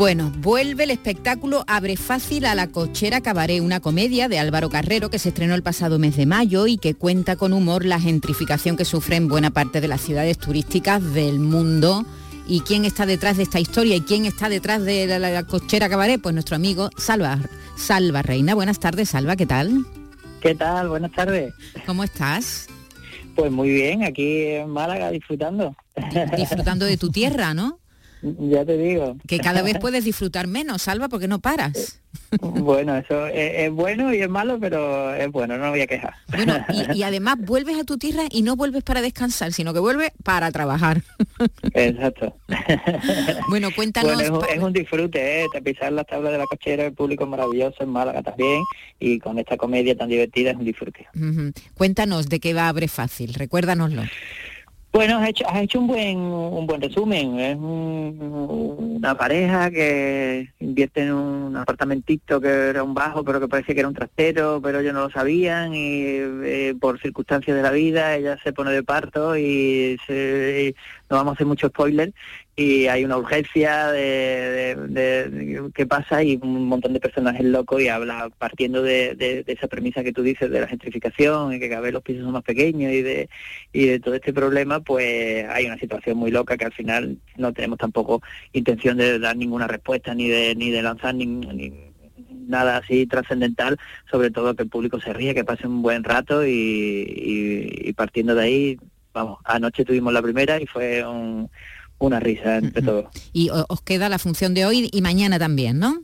[0.00, 5.10] Bueno, vuelve el espectáculo Abre Fácil a la Cochera Cabaret, una comedia de Álvaro Carrero
[5.10, 8.78] que se estrenó el pasado mes de mayo y que cuenta con humor la gentrificación
[8.78, 12.06] que sufren buena parte de las ciudades turísticas del mundo.
[12.48, 15.42] ¿Y quién está detrás de esta historia y quién está detrás de la, la- la
[15.42, 16.18] Cochera Cabaret?
[16.18, 17.38] Pues nuestro amigo Salva,
[17.76, 18.54] Salva Reina.
[18.54, 19.84] Buenas tardes, Salva, ¿qué tal?
[20.40, 20.88] ¿Qué tal?
[20.88, 21.52] Buenas tardes.
[21.84, 22.68] ¿Cómo estás?
[23.36, 25.76] Pues muy bien, aquí en Málaga disfrutando.
[26.38, 27.78] Disfrutando de tu tierra, ¿no?
[28.22, 29.16] Ya te digo.
[29.26, 32.00] Que cada vez puedes disfrutar menos, Salva, porque no paras.
[32.40, 35.86] Bueno, eso es, es bueno y es malo, pero es bueno, no me voy a
[35.86, 36.14] quejar.
[36.28, 36.58] Bueno,
[36.92, 40.10] y, y además vuelves a tu tierra y no vuelves para descansar, sino que vuelves
[40.24, 41.02] para trabajar.
[41.74, 42.36] Exacto.
[43.48, 44.14] Bueno, cuéntanos.
[44.14, 45.46] Bueno, es, un, pa- es un disfrute, ¿eh?
[45.64, 48.62] Pisar las tablas de la cochera, el público es maravilloso en Málaga también,
[49.00, 51.06] y con esta comedia tan divertida es un disfrute.
[51.74, 54.02] Cuéntanos de qué va Abre Fácil, recuérdanoslo.
[54.92, 57.38] Bueno, has hecho, has hecho un buen un buen resumen.
[57.38, 63.46] Es un- una pareja que invierte en un apartamentito que era un bajo, pero que
[63.48, 67.62] parece que era un trastero, pero ellos no lo sabían y eh, por circunstancias de
[67.62, 71.68] la vida ella se pone de parto y, se- y no vamos a hacer mucho
[71.68, 72.12] spoiler
[72.60, 77.80] y hay una urgencia de, de- de- qué pasa y un montón de personajes locos
[77.80, 81.80] y habla partiendo de, esa premisa que tú dices de la gentrificación y que cada
[81.80, 83.28] vez los pisos son más pequeños y de
[83.72, 87.52] y de todo este problema pues hay una situación muy loca que al final no
[87.54, 88.20] tenemos tampoco
[88.52, 91.26] intención de dar ninguna respuesta ni de ni de lanzar ni
[92.46, 93.78] nada así trascendental
[94.10, 97.92] sobre todo que el público se ríe que pase un buen rato y, y- y
[97.94, 98.78] partiendo de ahí
[99.14, 101.48] vamos anoche tuvimos la primera y fue un
[102.00, 103.06] una risa entre todos.
[103.32, 106.02] Y os queda la función de hoy y mañana también, ¿no?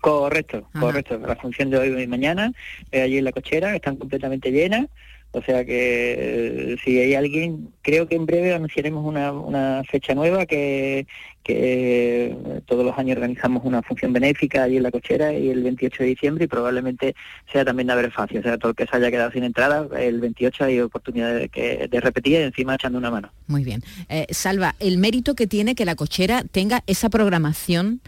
[0.00, 0.80] Correcto, Ajá.
[0.80, 1.18] correcto.
[1.18, 2.52] La función de hoy y mañana,
[2.92, 4.86] eh, allí en la cochera, están completamente llenas.
[5.34, 10.46] O sea que eh, si hay alguien, creo que en breve anunciaremos una, fecha nueva
[10.46, 11.08] que,
[11.46, 16.04] eh, todos los años organizamos una función benéfica allí en la cochera y el 28
[16.04, 17.16] de diciembre y probablemente
[17.52, 18.38] sea también de haber fácil.
[18.38, 22.00] O sea, todo el que se haya quedado sin entrada, el 28 hay oportunidad de,
[22.00, 23.32] repetir y encima echando una mano.
[23.48, 23.82] Muy bien.
[24.08, 28.00] Eh, Salva, el mérito que tiene que la cochera tenga esa programación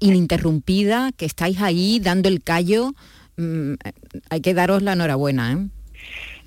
[0.00, 2.94] ininterrumpida, que estáis ahí dando el callo,
[3.36, 3.74] mm,
[4.30, 5.77] hay que daros la enhorabuena, ¿eh?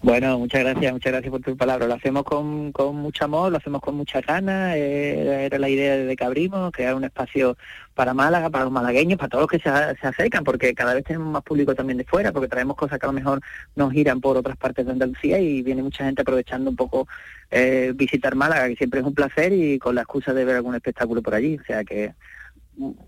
[0.03, 1.85] Bueno, muchas gracias, muchas gracias por tu palabra.
[1.85, 4.75] Lo hacemos con, con mucho amor, lo hacemos con mucha ganas.
[4.75, 7.55] eh, era, la idea desde que abrimos, crear un espacio
[7.93, 9.69] para Málaga, para los malagueños, para todos los que se,
[10.01, 13.05] se acercan, porque cada vez tenemos más público también de fuera, porque traemos cosas que
[13.05, 13.41] a lo mejor
[13.75, 17.07] nos giran por otras partes de Andalucía y viene mucha gente aprovechando un poco
[17.51, 20.73] eh, visitar Málaga, que siempre es un placer y con la excusa de ver algún
[20.73, 21.59] espectáculo por allí.
[21.61, 22.15] O sea que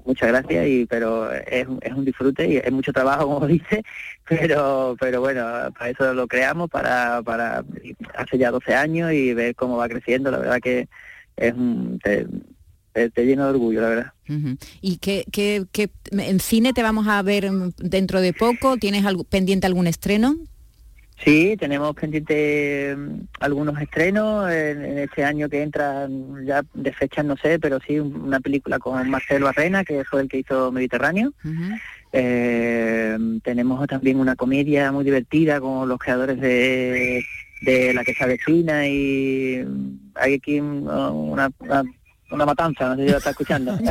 [0.05, 3.83] muchas gracias y pero es, es un disfrute y es mucho trabajo como dice
[4.27, 5.43] pero pero bueno
[5.77, 7.63] para eso lo creamos para para
[8.15, 10.87] hace ya 12 años y ver cómo va creciendo la verdad que
[11.35, 12.27] es un, te,
[13.09, 14.13] te- lleno de orgullo la verdad.
[14.81, 18.77] ¿Y qué, qué- qué- en cine te vamos a ver dentro de poco?
[18.77, 20.35] ¿Tienes algo, pendiente algún estreno?
[21.23, 26.91] Sí, tenemos pendiente mm, algunos estrenos en, en este año que entra, mm, ya de
[26.91, 30.39] fechas no sé, pero sí un- una película con Marcelo Arrena, que fue el que
[30.39, 31.31] hizo Mediterráneo.
[32.11, 37.23] Eh, tenemos también una comedia muy divertida con los creadores de,
[37.61, 41.83] de La que se avecina y mm, hay aquí un- una, una,
[42.33, 43.77] una matanza, no sé si lo está escuchando.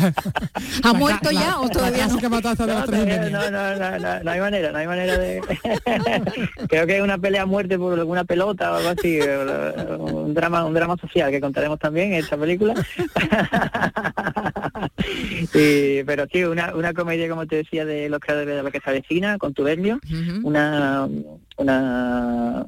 [0.84, 2.14] ¿Ha muerto ya o todavía no?
[2.66, 5.40] No, todavía no, no, no, no, no hay manera, no hay manera de...
[6.68, 10.32] Creo que es una pelea a muerte por alguna pelota o algo así, eh, un
[10.34, 12.74] drama, un drama social que contaremos también en esta película.
[15.54, 18.80] Y- pero sí, una, una comedia, como te decía, de los creadores de la que
[18.80, 20.00] se avecina, con Tubernio,
[20.42, 21.08] una,
[21.56, 22.66] una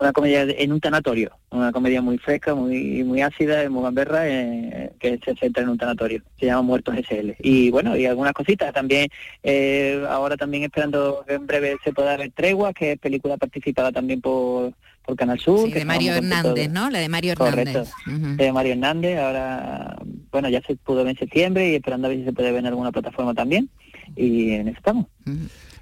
[0.00, 4.92] una comedia en un tanatorio, una comedia muy fresca, muy muy ácida, muy gamberra, eh,
[5.00, 7.34] que se centra en un tanatorio, se llama Muertos SL.
[7.40, 9.08] Y bueno, y algunas cositas también,
[9.42, 13.90] eh, ahora también esperando que en breve se pueda ver Tregua, que es película participada
[13.90, 14.72] también por,
[15.04, 15.66] por Canal Sur.
[15.66, 16.90] Sí, que de Mario Hernández, de- ¿no?
[16.90, 17.92] La de Mario Correcto, Hernández.
[18.06, 18.36] Ujú.
[18.36, 19.96] de Mario Hernández, ahora,
[20.30, 22.60] bueno, ya se pudo ver en septiembre y esperando a ver si se puede ver
[22.60, 23.68] en alguna plataforma también.
[24.16, 25.06] Y en eso estamos.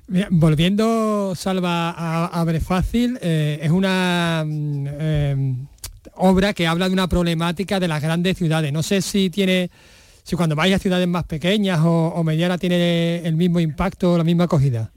[0.09, 5.55] Volviendo, Salva, a Abre Fácil, eh, es una mm, eh,
[6.14, 8.73] obra que habla de una problemática de las grandes ciudades.
[8.73, 9.69] No sé si tiene,
[10.23, 14.19] si cuando vais a ciudades más pequeñas o, o medianas tiene el mismo impacto o
[14.19, 14.92] la misma acogida.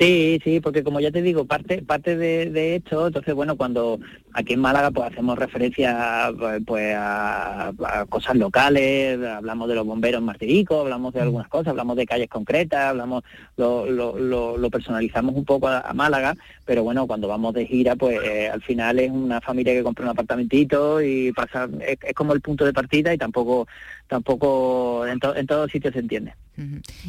[0.00, 4.00] Sí, sí, porque como ya te digo, parte parte de, de esto, entonces bueno, cuando
[4.32, 9.86] aquí en Málaga pues hacemos referencia pues, pues a, a cosas locales, hablamos de los
[9.86, 13.24] bomberos en Martirico, hablamos de algunas cosas, hablamos de calles concretas, hablamos
[13.58, 16.34] lo, lo, lo, lo personalizamos un poco a, a Málaga,
[16.70, 20.04] pero bueno, cuando vamos de gira pues eh, al final es una familia que compra
[20.04, 23.66] un apartamentito y pasa es, es como el punto de partida y tampoco
[24.06, 26.32] tampoco en, to- en todos sitios se entiende.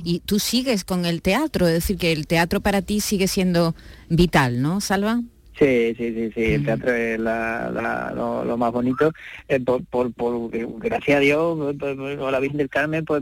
[0.04, 3.76] Y tú sigues con el teatro, es decir, que el teatro para ti sigue siendo
[4.10, 5.22] vital, ¿no, Salva?
[5.60, 9.12] Sí, sí, sí, sí, el teatro es la, la- lo, lo más bonito.
[9.48, 13.22] Eh, por, por, por- gracias a Dios, por- por- o la Virgen del Carmen, pues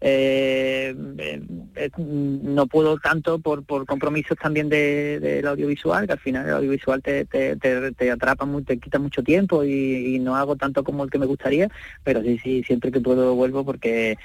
[0.00, 1.42] eh, eh,
[1.76, 6.54] eh, no puedo tanto por, por compromisos también de- del audiovisual, que al final el
[6.54, 10.56] audiovisual te, te, te, te atrapa, mu- te quita mucho tiempo y, y no hago
[10.56, 11.68] tanto como el que me gustaría,
[12.04, 14.16] pero sí, sí, siempre que puedo vuelvo porque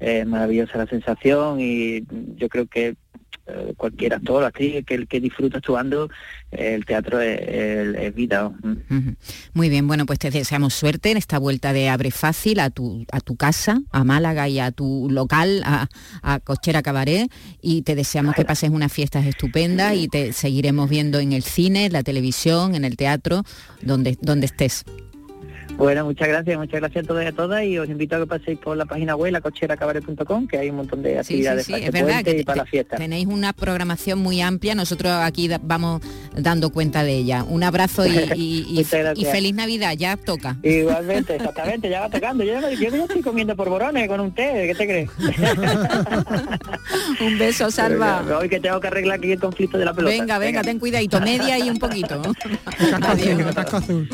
[0.00, 2.02] es maravillosa la sensación y
[2.36, 2.96] yo creo que
[3.46, 6.08] eh, cualquier actor, actriz que, que disfruta actuando,
[6.52, 8.50] eh, el teatro es, es- vida.
[9.52, 13.06] Muy bien, bueno, pues te deseamos suerte en esta vuelta de Abre Fácil a tu,
[13.12, 15.88] a tu casa, a Málaga y a tu local, a,
[16.22, 17.30] a Cochera Cabaret,
[17.62, 21.86] y te deseamos que pases unas fiestas estupendas y te seguiremos viendo en el cine,
[21.86, 23.42] en la televisión, en el teatro,
[23.82, 24.84] donde, donde estés.
[25.80, 28.26] Bueno, muchas gracias, muchas gracias a todos y a todas y os invito a que
[28.26, 31.72] paséis por la página web, lacocheracabaret.com, que hay un montón de Sí, sí, actividades sí,
[31.72, 32.96] para es este verdad puente que y para la fiesta.
[32.98, 36.02] tenéis una programación muy amplia, nosotros aquí da- vamos
[36.36, 37.44] dando cuenta de ella.
[37.44, 39.18] Un abrazo y, y- y- Muchas gracias.
[39.18, 40.58] y feliz Navidad, ya toca.
[40.62, 42.44] Igualmente, exactamente, ya va tocando.
[42.44, 45.08] Yo, ya me- yo ya estoy comiendo por borones con un té, ¿qué te crees?
[47.22, 48.22] Un beso, Salva.
[48.38, 50.14] Hoy que tengo que arreglar aquí el conflicto de la pelota.
[50.14, 52.20] Venga, venga, ten cuidadito, media y un poquito.
[53.02, 54.08] Azul,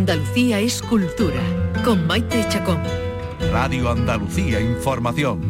[0.00, 1.42] Andalucía es cultura,
[1.84, 2.82] con Maite Chacón.
[3.52, 5.42] Radio Andalucía Información.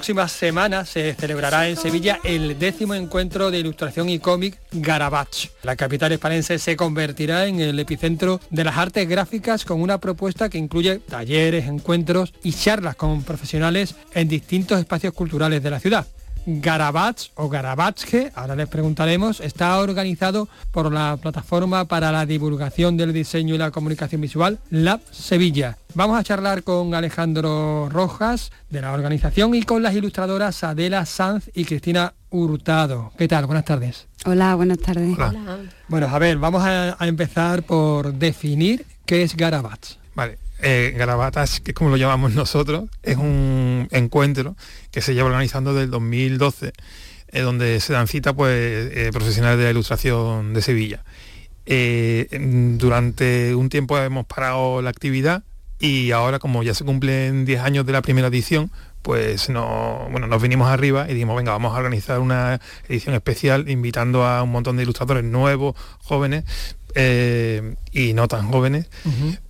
[0.00, 5.50] La próxima semana se celebrará en Sevilla el décimo encuentro de ilustración y cómic Garabach.
[5.62, 10.48] La capital hispanense se convertirá en el epicentro de las artes gráficas con una propuesta
[10.48, 16.06] que incluye talleres, encuentros y charlas con profesionales en distintos espacios culturales de la ciudad.
[16.58, 23.12] Garabach o Garabatsche, ahora les preguntaremos, está organizado por la plataforma para la divulgación del
[23.12, 25.78] diseño y la comunicación visual, Lab Sevilla.
[25.94, 31.50] Vamos a charlar con Alejandro Rojas de la organización y con las ilustradoras Adela Sanz
[31.54, 33.12] y Cristina Hurtado.
[33.16, 33.46] ¿Qué tal?
[33.46, 34.08] Buenas tardes.
[34.24, 35.16] Hola, buenas tardes.
[35.88, 39.96] Bueno, a ver, vamos a, a empezar por definir qué es Garabach.
[40.14, 44.56] Vale, eh, Garabatas, que es como lo llamamos nosotros, es un encuentro
[44.90, 46.72] que se lleva organizando desde el 2012,
[47.28, 51.04] eh, donde se dan cita pues, eh, profesionales de la ilustración de Sevilla.
[51.66, 52.26] Eh,
[52.78, 55.44] durante un tiempo hemos parado la actividad
[55.78, 58.70] y ahora como ya se cumplen 10 años de la primera edición,
[59.02, 63.70] pues no, bueno, nos vinimos arriba y dijimos, venga, vamos a organizar una edición especial
[63.70, 66.44] invitando a un montón de ilustradores nuevos, jóvenes
[66.94, 68.88] eh, y no tan jóvenes,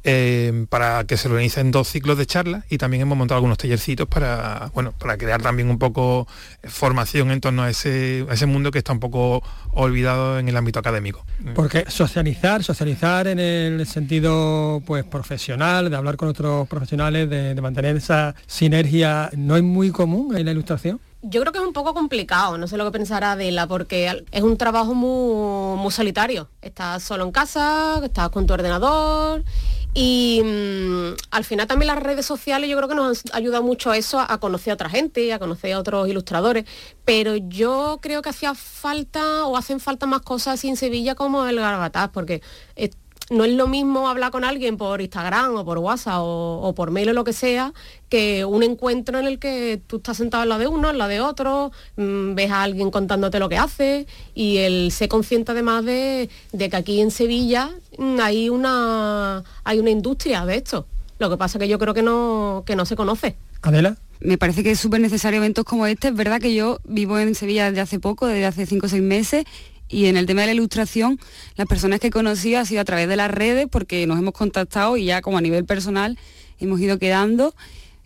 [0.04, 4.06] eh, para que se organicen dos ciclos de charlas y también hemos montado algunos tallercitos
[4.08, 6.26] para, bueno, para crear también un poco
[6.62, 10.48] eh, formación en torno a ese, a ese mundo que está un poco olvidado en
[10.48, 11.24] el ámbito académico.
[11.54, 17.60] Porque socializar, socializar en el sentido pues profesional, de hablar con otros profesionales, de, de
[17.60, 21.00] mantener esa sinergia, no es muy común en la ilustración.
[21.22, 24.42] Yo creo que es un poco complicado, no sé lo que pensará Adela, porque es
[24.42, 26.48] un trabajo muy, muy solitario.
[26.62, 29.44] Estás solo en casa, estás con tu ordenador
[29.92, 33.90] y mm, al final también las redes sociales yo creo que nos han ayudado mucho
[33.90, 36.64] a eso, a, conocer a otra gente, a conocer a otros ilustradores,
[37.04, 41.44] pero yo creo que hacía falta o hacen falta más cosas así en Sevilla como
[41.46, 42.42] el Garbataz, porque...
[42.76, 42.90] eh,
[43.30, 46.90] no es lo mismo hablar con alguien por Instagram o por WhatsApp o, o por
[46.90, 47.72] mail o lo que sea
[48.08, 51.06] que un encuentro en el que tú estás sentado en la de uno, en la
[51.08, 55.84] de otro, mm, ves a alguien contándote lo que hace y el ser consciente además
[55.84, 60.86] de, de que aquí en Sevilla mm, hay una, hay una industria de esto.
[61.20, 63.36] Lo que pasa que yo creo que no, que no se conoce.
[63.62, 63.96] Adela.
[64.20, 66.08] Me parece que es súper necesario eventos como este.
[66.08, 69.02] Es verdad que yo vivo en Sevilla desde hace poco, desde hace 5 o 6
[69.02, 69.44] meses,
[69.90, 71.18] y en el tema de la ilustración,
[71.56, 74.32] las personas que he conocido ha sido a través de las redes, porque nos hemos
[74.32, 76.16] contactado y ya como a nivel personal
[76.60, 77.54] hemos ido quedando.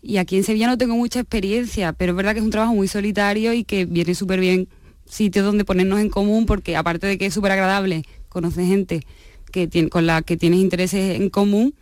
[0.02, 2.74] Y aquí en Sevilla no tengo mucha experiencia, pero es verdad que es un trabajo
[2.74, 4.68] muy solitario y que viene súper bien
[5.06, 9.06] sitios donde ponernos en común, porque aparte de que es súper agradable conocer gente
[9.52, 11.74] que tiene, con la que tienes intereses en común,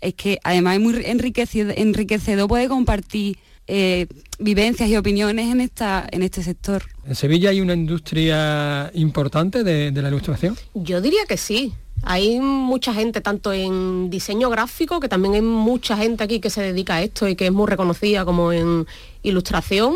[0.00, 4.06] es que además es muy enriquecido- enriquecedor poder compartir eh,
[4.38, 6.82] vivencias y opiniones en, esta, en este sector.
[7.06, 10.56] ¿En Sevilla hay una industria importante de, de la ilustración?
[10.74, 11.72] Yo diría que sí.
[12.02, 16.60] Hay mucha gente, tanto en diseño gráfico, que también hay mucha gente aquí que se
[16.60, 18.86] dedica a esto y que es muy reconocida como en
[19.22, 19.94] ilustración.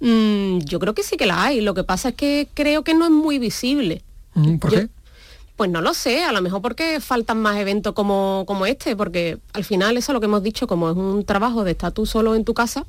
[0.00, 1.60] Mm, yo creo que sí que la hay.
[1.60, 4.02] Lo que pasa es que creo que no es muy visible.
[4.34, 4.88] Mm, ¿Por qué?
[5.56, 9.36] Pues no lo sé, a lo mejor porque faltan más eventos como, como este, porque
[9.52, 12.06] al final eso es lo que hemos dicho, como es un trabajo de estar tú
[12.06, 12.86] solo en tu casa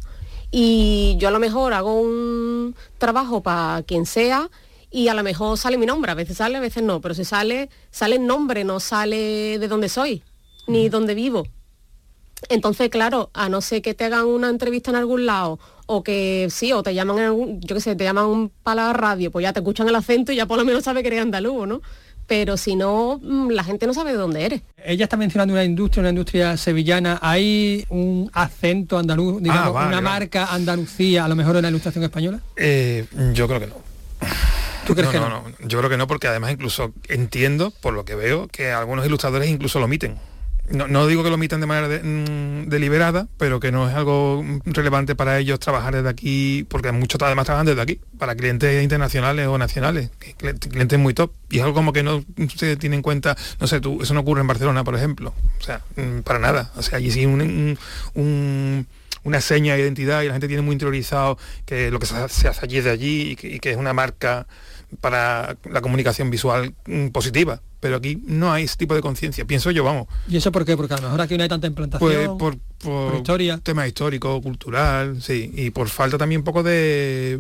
[0.52, 4.50] y yo a lo mejor hago un trabajo para quien sea
[4.90, 7.24] y a lo mejor sale mi nombre, a veces sale, a veces no, pero si
[7.24, 10.24] sale, sale el nombre, no sale de dónde soy,
[10.68, 11.48] ni dónde vivo.
[12.50, 16.48] Entonces, claro, a no ser que te hagan una entrevista en algún lado o que
[16.50, 19.44] sí, o te llaman, en algún- yo qué sé, te llaman para la radio, pues
[19.44, 21.82] ya te escuchan el acento y ya por lo menos sabe que eres andaluz, ¿no?
[22.32, 24.62] Pero si no, mm, la gente no sabe de dónde eres.
[24.86, 27.20] Ella está mencionando una industria, una industria sevillana.
[27.22, 30.10] ¿Hay un acento andaluz, digamos, Ah, vale, una vale.
[30.22, 32.40] marca Andalucía, a lo mejor en la ilustración española?
[32.56, 33.76] Eh, yo creo que no.
[34.88, 35.44] ¿Tú crees no, que no, no?
[35.50, 35.68] no.
[35.68, 39.50] Yo creo que no, porque además incluso entiendo, por lo que veo, que algunos ilustradores
[39.50, 40.16] incluso lo omiten.
[40.72, 44.44] No, no digo que lo omitan de manera mm, deliberada, pero que no es algo
[44.66, 49.48] relevante para ellos trabajar desde aquí, porque muchos además trabajan desde aquí, para clientes internacionales
[49.48, 50.10] o nacionales,
[50.70, 51.32] clientes muy top.
[51.50, 52.24] Y es algo como que no
[52.56, 55.34] se tiene en cuenta, no sé, tú, eso no ocurre en Barcelona, por ejemplo.
[55.60, 56.72] O sea, mm, para nada.
[56.76, 57.78] O sea, allí sí un- un-
[58.16, 58.88] un
[59.24, 62.48] una seña de identidad y la gente tiene muy interiorizado que lo que se hace,
[62.64, 64.48] allí es de allí y que, y que es una marca
[65.00, 67.62] para la comunicación visual mm, positiva.
[67.82, 70.08] Pero aquí no hay ese tipo de conciencia, pienso yo, vamos.
[70.30, 70.78] ¿Y eso por qué?
[70.78, 72.10] Porque a lo mejor aquí no hay tanta implantación.
[72.10, 73.60] Pues por, por, por historia.
[73.62, 77.40] tema histórico, cultural, sí, y por falta también un poco de,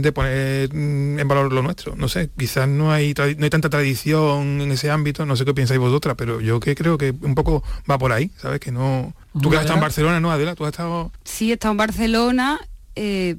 [0.00, 1.94] de poner en valor lo nuestro.
[1.96, 5.54] No sé, quizás no hay no hay tanta tradición en ese ámbito, no sé qué
[5.54, 8.60] pensáis vosotras, pero yo que creo que un poco va por ahí, ¿sabes?
[8.60, 9.14] Que no.
[9.40, 9.82] Tú que has estado en.
[9.82, 10.54] Barcelona, ¿no, Adela?
[10.54, 11.12] Tú has estado.
[11.24, 12.60] Sí, he estado en Barcelona
[12.96, 13.36] eh,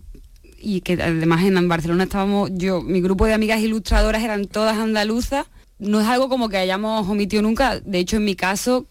[0.60, 5.48] y que además en Barcelona estábamos, yo, mi grupo de amigas ilustradoras eran todas andaluzas.
[5.80, 7.80] No es algo como que hayamos omitido nunca.
[7.80, 8.86] De hecho, en mi caso,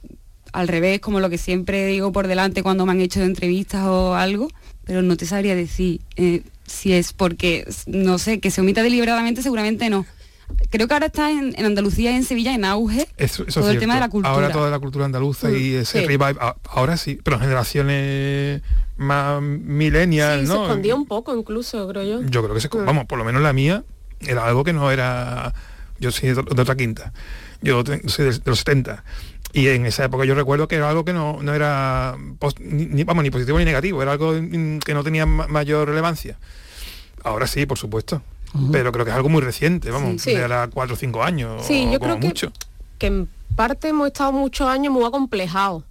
[0.53, 4.15] al revés, como lo que siempre digo por delante cuando me han hecho entrevistas o
[4.15, 4.49] algo,
[4.85, 9.43] pero no te sabría decir eh, si es porque, no sé, que se omita deliberadamente,
[9.43, 10.05] seguramente no.
[10.71, 13.71] Creo que ahora está en, en Andalucía y en Sevilla en auge Eso, eso todo
[13.71, 14.35] es el tema de la cultura.
[14.35, 16.07] Ahora toda la cultura andaluza y Mm, ese sí.
[16.07, 16.37] revive,
[16.69, 18.61] ahora sí, pero generaciones
[18.99, 20.63] más millennial, Sí, se ¿no?
[20.65, 22.23] escondía un poco incluso, creo yo.
[22.29, 22.85] Yo creo que se, Mm.
[22.85, 23.85] vamos, por lo menos la mía
[24.21, 25.55] era algo que no era,
[26.05, 27.13] yo soy de, de otra quinta,
[27.63, 29.03] yo soy de, de los 70.
[29.53, 32.17] Y en esa época yo recuerdo que era algo que no, no era,
[32.59, 36.37] ni, vamos, ni positivo ni negativo, era algo que no tenía ma- mayor relevancia.
[37.23, 38.21] Ahora sí, por supuesto.
[38.71, 40.31] Pero creo que es algo muy reciente, vamos, Sí.
[40.31, 40.37] Sí.
[40.37, 42.53] de ahora cuatro o cinco años, Sí, o yo como creo que- mucho.
[42.99, 45.83] que en parte hemos estado muchos años muy acomplejados.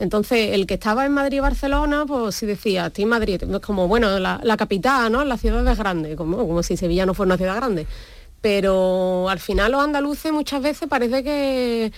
[0.00, 3.60] Entonces, el que estaba en Madrid y Barcelona, pues sí decía, estoy en Madrid, es
[3.60, 5.24] como, bueno, la, la capital, ¿no?
[5.24, 7.86] La ciudad es grande, como, como si Sevilla no fuera una ciudad grande.
[8.40, 11.92] Pero al final los andaluces muchas veces parece que,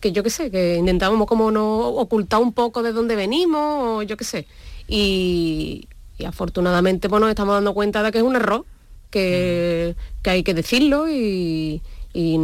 [0.00, 4.02] que yo qué sé, que intentamos como no ocultar un poco de dónde venimos, o
[4.02, 4.46] yo qué sé.
[4.88, 5.88] Y,
[6.18, 8.64] y afortunadamente pues nos estamos dando cuenta de que es un error,
[9.10, 11.80] que, que hay que decirlo y,
[12.14, 12.38] y-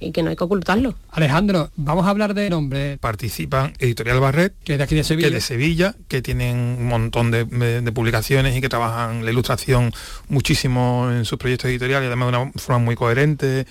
[0.00, 0.94] y que no hay que ocultarlo.
[1.10, 2.96] Alejandro, vamos a hablar de nombre.
[2.98, 5.28] Participan Editorial Barret, que es de aquí de Sevilla.
[5.28, 7.44] que de Sevilla, que tienen un montón de,
[7.92, 9.92] publicaciones y que trabajan la ilustración
[10.28, 13.66] muchísimo en sus proyectos editoriales, además de una forma muy coherente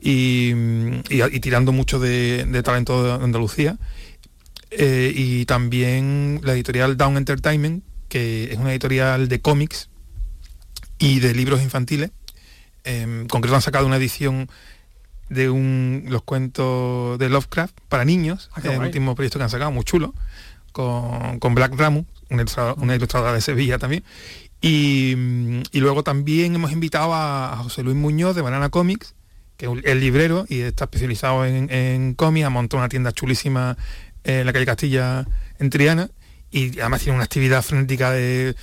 [0.00, 0.52] y,
[1.10, 3.76] y- y tirando mucho de, de talento de Andalucía.
[4.70, 9.88] Eh, y también la editorial Down Entertainment, que es una editorial de cómics
[10.98, 12.10] y de libros infantiles.
[12.84, 14.48] En concreto han sacado una edición
[15.28, 19.70] de un, los cuentos de Lovecraft para niños, Ah, el último proyecto que han sacado,
[19.70, 20.14] muy chulo,
[20.72, 24.04] con, con Black Ramu, una ilustradora, una ilustradora de Sevilla también.
[24.60, 29.14] Y, mm, y luego también hemos invitado a, a José Luis Muñoz de Banana Comics,
[29.56, 33.76] que es el librero y está especializado en, en cómics, ha montado una tienda chulísima
[34.24, 35.26] en la calle Castilla,
[35.58, 36.10] en Triana,
[36.50, 38.54] y además tiene una actividad frenética de,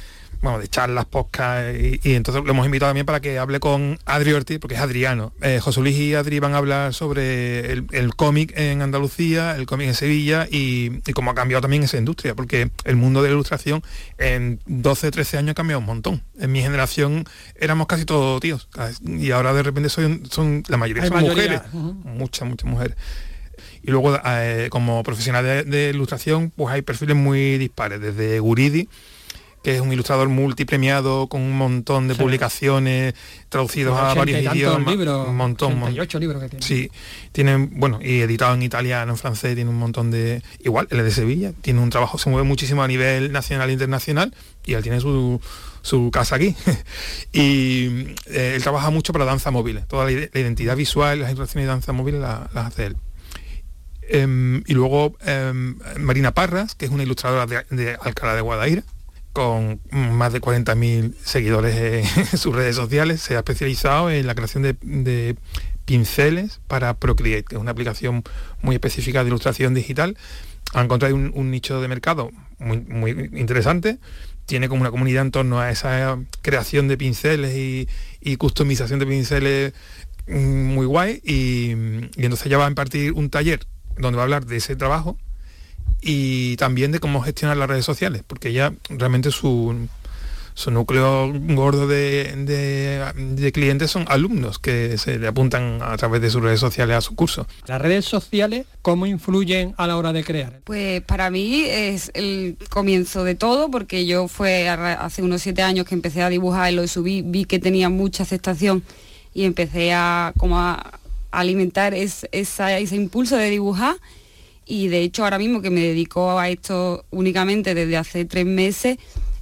[0.45, 3.97] bueno, de charlas, podcast, y, y entonces lo hemos invitado también para que hable con
[4.05, 5.33] Adri Ortiz, porque es Adriano.
[5.41, 9.65] Eh, José Luis y Adri van a hablar sobre el, el cómic en Andalucía, el
[9.65, 13.29] cómic en Sevilla y, y cómo ha cambiado también esa industria, porque el mundo de
[13.29, 13.81] la ilustración
[14.19, 16.23] en 12, 13 años ha cambiado un montón.
[16.39, 17.25] En mi generación
[17.55, 18.69] éramos casi todos tíos,
[19.03, 22.95] y ahora de repente son, son la mayoría Hay son mayoría, mujeres, muchas, muchas mujeres.
[23.81, 28.87] Y luego, eh, como profesional de, de ilustración, pues hay perfiles muy dispares, desde Guridi,
[29.65, 32.19] que es un ilustrador multipremiado con un montón de Sí.
[32.21, 33.15] publicaciones
[33.49, 34.87] traducidos a 80 y varios idiomas.
[34.95, 36.63] libros, un montón, mon- 88 libros que tiene.
[36.65, 36.91] Sí,
[37.31, 40.43] tienen, bueno, y editado en italiano, en francés, tiene un montón de.
[40.63, 43.73] Igual, él es de Sevilla, tiene un trabajo, se mueve muchísimo a nivel nacional e
[43.73, 44.35] internacional,
[44.67, 45.41] y él tiene su,
[45.81, 46.55] su casa aquí.
[47.33, 47.87] y
[48.27, 49.87] eh, él trabaja mucho para danza móviles.
[49.87, 52.97] Toda la, ide- la identidad visual, las ilustraciones de danza móviles la- las hace él.
[54.07, 58.83] Em, y luego em, Marina Parras, que es una ilustradora de, de Alcalá de Guadaira,
[59.35, 61.75] con más de 40.000 seguidores
[62.31, 65.35] en sus redes sociales, se ha especializado en la creación de,
[65.83, 68.23] pinceles para Procreate, que es una aplicación
[68.61, 70.17] muy específica de ilustración digital.
[70.73, 73.99] Ha encontrado un, nicho de mercado muy, interesante.
[74.45, 77.89] Tiene como una comunidad en torno a esa creación de pinceles y,
[78.21, 79.73] y customización de pinceles
[80.27, 81.21] mm, muy guay.
[81.25, 81.71] Y,
[82.15, 83.59] y entonces ya va a impartir un taller
[83.97, 85.17] donde va a hablar de ese trabajo
[86.07, 89.87] y también de cómo gestionar las redes sociales, porque ella realmente su,
[90.53, 96.21] su núcleo gordo de, de- de clientes son alumnos que se le apuntan a través
[96.21, 97.47] de sus redes sociales a su curso.
[97.67, 100.61] Las redes sociales, ¿cómo influyen a la hora de crear?
[100.63, 105.87] Pues para mí es el comienzo de todo, porque yo fue hace unos siete años
[105.87, 108.83] que empecé a dibujar y lo subí, vi que tenía mucha aceptación
[109.33, 110.73] y empecé a como a,
[111.31, 113.95] a alimentar es- esa- ese impulso de dibujar
[114.65, 118.97] y de hecho ahora mismo que me dedico a esto únicamente desde hace tres meses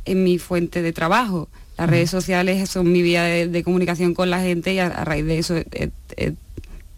[0.06, 1.50] es mi fuente de trabajo.
[1.78, 5.06] Las redes sociales son mi vía de, de comunicación con la gente y a, a
[5.06, 6.34] raíz de eso es- es- es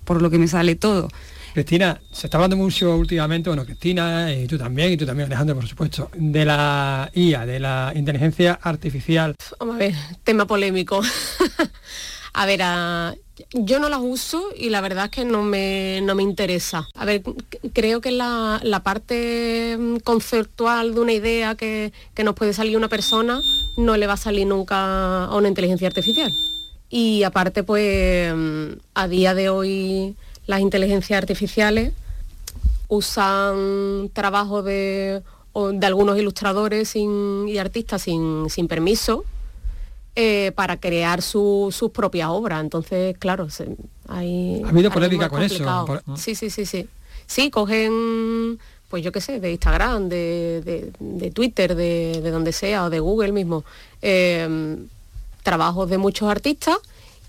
[0.03, 1.07] por lo que me sale todo.
[1.53, 5.55] Cristina, se está hablando mucho últimamente, bueno, Cristina y tú también, y tú también Alejandro,
[5.55, 9.33] por supuesto, de la IA, de la inteligencia artificial.
[9.59, 9.93] Vamos a ver,
[10.25, 11.01] tema polémico.
[12.33, 13.15] a ver, a-
[13.53, 16.87] yo no las uso y la verdad es que no me, no me interesa.
[16.95, 17.21] A ver,
[17.73, 22.77] creo que la, la parte mm, conceptual de una idea que, que nos puede salir
[22.77, 23.41] una persona
[23.77, 26.31] no le va a salir nunca a una inteligencia artificial.
[26.89, 30.15] Y aparte, pues mm, a día de hoy
[30.47, 31.93] las inteligencias artificiales
[32.87, 35.23] usan trabajo de,
[35.73, 39.25] de algunos ilustradores y artistas sin, sin permiso
[40.15, 42.61] eh, para crear su- sus propias obras.
[42.61, 43.75] Entonces, claro, se-
[44.07, 44.61] hay...
[44.65, 45.85] Ha habido polémica con eso, complicado.
[46.05, 46.87] por- Sí, sí, sí, sí.
[47.27, 48.59] Sí, cogen,
[48.89, 52.89] pues yo qué sé, de Instagram, de, de- de Twitter, de, de donde sea, o
[52.89, 53.63] de Google mismo,
[54.01, 54.77] eh,
[55.43, 56.77] trabajos de muchos artistas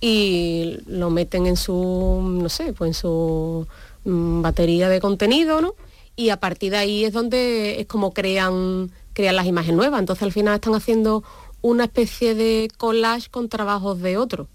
[0.00, 3.66] y lo meten en su, no sé, pues en su
[4.04, 5.74] mm, batería de contenido, ¿no?
[6.16, 10.00] Y a partir de ahí es donde es como crean, crean las imágenes nuevas.
[10.00, 11.22] Entonces al final están haciendo
[11.68, 14.46] una especie de collage con trabajos de otros.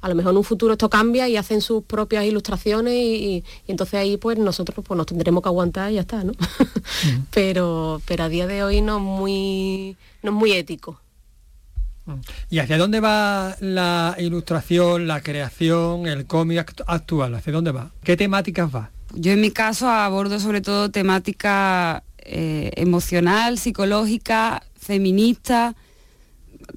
[0.00, 3.70] A lo mejor en un futuro esto cambia y hacen sus propias ilustraciones y, y
[3.72, 6.32] entonces ahí pues nosotros pues nos tendremos que aguantar y ya está, ¿no?
[7.30, 11.00] pero, pero a día de hoy no es muy, no es muy ético.
[12.50, 17.34] ¿Y hacia dónde va la ilustración, la creación, el cómic act- actual?
[17.34, 17.90] ¿Hacia dónde va?
[18.02, 18.90] ¿Qué temáticas va?
[19.14, 25.74] Yo en mi caso abordo sobre todo temática eh, emocional, psicológica, feminista,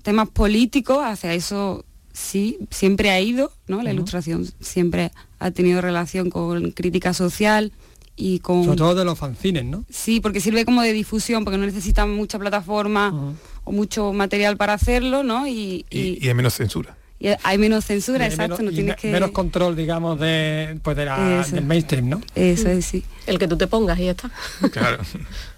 [0.03, 3.81] temas políticos, hacia eso sí, siempre ha ido, ¿no?
[3.83, 7.71] La ilustración siempre ha tenido relación con crítica social
[8.15, 8.63] y con...
[8.63, 9.85] Sobre todo de los fanzines, ¿no?
[9.89, 14.73] Sí, porque sirve como de difusión, porque no necesitan mucha plataforma o mucho material para
[14.73, 15.45] hacerlo, ¿no?
[15.47, 16.97] Y, y- Y, y hay menos censura.
[17.19, 19.11] Y hay menos censura, Y exacto, menos, no tienes me- que...
[19.11, 22.21] menos control, digamos, de, pues de la- del mainstream, ¿no?
[22.35, 23.03] Eso es, sí.
[23.25, 24.29] El que tú te pongas y ya está.
[24.71, 24.99] Claro.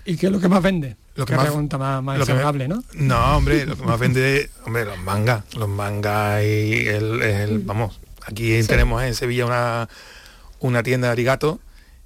[0.05, 0.95] ¿Y qué es lo que más vende?
[1.15, 2.81] Lo que más- pregunta más, más lo que desagradable, ¿no?
[2.93, 7.99] No, hombre, lo que más vende, hombre, los mangas, los mangas y el, el- vamos,
[8.25, 9.89] aquí tenemos en Sevilla una,
[10.61, 11.59] una tienda de arigato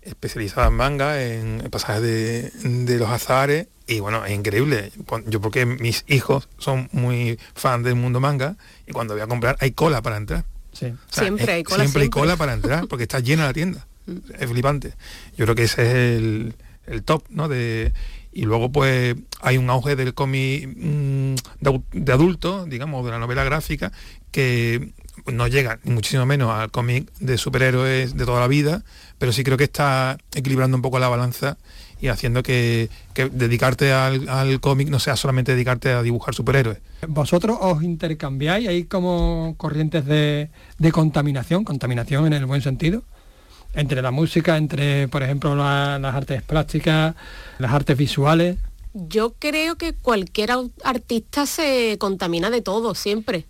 [0.05, 4.91] especializada en manga, en, pasajes de, de los azares y bueno, es increíble.
[5.27, 8.55] Yo porque mis hijos son muy fan del mundo manga
[8.87, 10.45] y cuando voy a comprar hay cola para entrar.
[10.71, 10.87] Sí.
[10.87, 12.21] O sea, Siempre hay cola, Siempre hay siempre.
[12.21, 13.85] cola para entrar porque está llena la tienda.
[14.39, 14.93] Es flipante.
[15.37, 16.55] Yo creo que ese es el,
[16.87, 17.47] el top, ¿no?
[17.47, 17.93] De,
[18.33, 21.35] y luego pues hay un auge del cómic mm,
[21.91, 23.91] de adulto, digamos, de la novela gráfica,
[24.31, 24.93] que
[25.25, 28.83] no llega ni muchísimo menos al cómic de superhéroes de toda la vida,
[29.17, 31.57] pero sí creo que está equilibrando un poco la balanza
[32.01, 36.79] y haciendo que, que dedicarte al, al cómic no sea solamente dedicarte a dibujar superhéroes.
[37.07, 38.67] ¿Vosotros os intercambiáis?
[38.67, 41.63] ¿Hay como corrientes de, de contaminación?
[41.63, 43.03] Contaminación en el buen sentido.
[43.75, 47.15] Entre la música, entre, por ejemplo, la- las artes plásticas,
[47.57, 48.57] las artes visuales.
[48.93, 50.51] Yo creo que cualquier
[50.83, 53.45] artista se contamina de todo, siempre.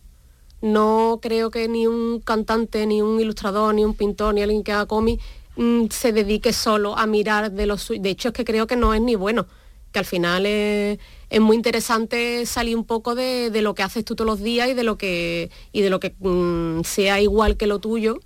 [0.64, 4.72] No creo que ni un cantante, ni un ilustrador, ni un pintor, ni alguien que
[4.72, 5.20] haga cómic
[5.58, 7.90] mm, se dedique solo a mirar de los.
[7.90, 9.46] De hecho, es que creo que no es ni bueno.
[9.92, 11.00] Que al final es,
[11.30, 14.70] es muy interesante salir un poco de, de lo que haces tú todos los días
[14.70, 18.20] y de lo que, y de lo que mm, sea igual que lo tuyo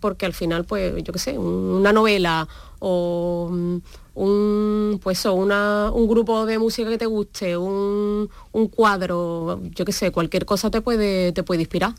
[0.00, 1.46] porque al final pues yo qué sé un-
[1.80, 2.46] una novela
[2.78, 3.76] o mm,
[4.14, 9.84] un pues o una, un grupo de música que te guste un, un cuadro yo
[9.84, 11.94] qué sé cualquier cosa te puede te puede inspirar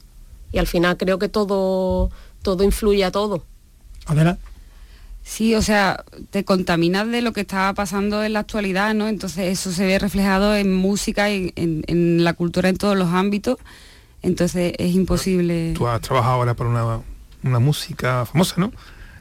[0.52, 2.12] y al final creo que todo
[2.44, 3.44] todo influye a todo
[4.06, 4.38] Adela.
[5.26, 9.08] Sí, o sea, te contaminas de lo que está pasando en la actualidad, ¿no?
[9.08, 13.08] Entonces eso se ve reflejado en música y en, en la cultura en todos los
[13.08, 13.58] ámbitos.
[14.22, 15.72] Entonces es imposible.
[15.78, 17.02] Tú has trabajado ahora por una,
[17.44, 18.72] una música famosa, ¿no?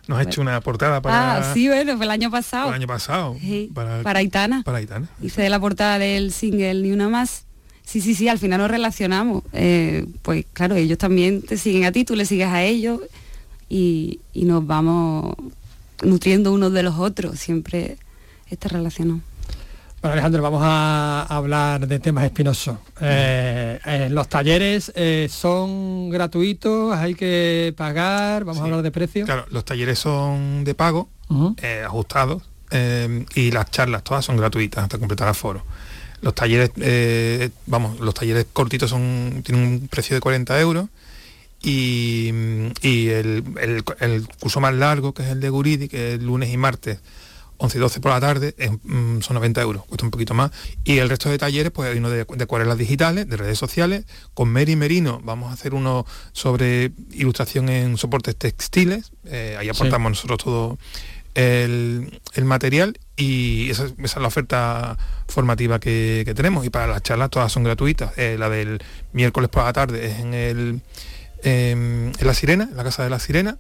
[0.09, 2.69] Nos has hecho una portada para Ah, sí, bueno, fue el año pasado.
[2.71, 3.37] el año pasado.
[3.41, 4.63] Sí, para, para Aitana.
[4.65, 5.07] para Aitana.
[5.23, 7.45] Hice la portada del single Ni una más.
[7.85, 9.43] Sí, sí, sí, al final nos relacionamos.
[9.53, 13.01] Eh, pues claro, ellos también te siguen a ti, tú le sigues a ellos
[13.69, 15.35] y, y nos vamos
[16.03, 17.97] nutriendo unos de los otros, siempre
[18.51, 19.21] está relacionado.
[20.03, 22.77] Bueno, Alejandro, vamos a hablar de temas espinosos.
[23.01, 29.27] Eh, eh, los talleres eh, son gratuitos, hay que pagar, vamos a hablar de precios.
[29.27, 31.09] Claro, los talleres son de pago,
[31.87, 32.43] ajustados,
[33.37, 35.65] y las charlas todas son gratuitas hasta completar aforo.
[36.21, 36.73] Los talleres,
[37.67, 40.87] vamos, los talleres cortitos son, tienen un precio de 40 euros
[41.63, 42.33] y,
[42.83, 46.51] y el, el- el curso más largo, que es el de Guridi, que es lunes
[46.53, 46.99] y martes,
[47.63, 50.51] 11 y 12 por la tarde, es, mm, son 90 euros, cuesta un poquito más.
[50.83, 54.05] Y el resto de talleres, pues hay uno de, de acuarelas digitales, de redes sociales.
[54.35, 59.13] Con Mary Merino vamos a hacer uno sobre ilustración en soportes textiles.
[59.27, 60.79] eh, ahí aportamos nosotros todo
[61.35, 64.99] el, el material y esa, esa es la oferta
[65.29, 66.67] formativa que, que tenemos.
[66.67, 68.13] Y para las charlas todas son gratuitas.
[68.17, 68.83] Eh, la del
[69.13, 70.81] miércoles por la tarde es en el
[71.45, 73.59] em, en La Sirena, en la Casa de la Sirena, en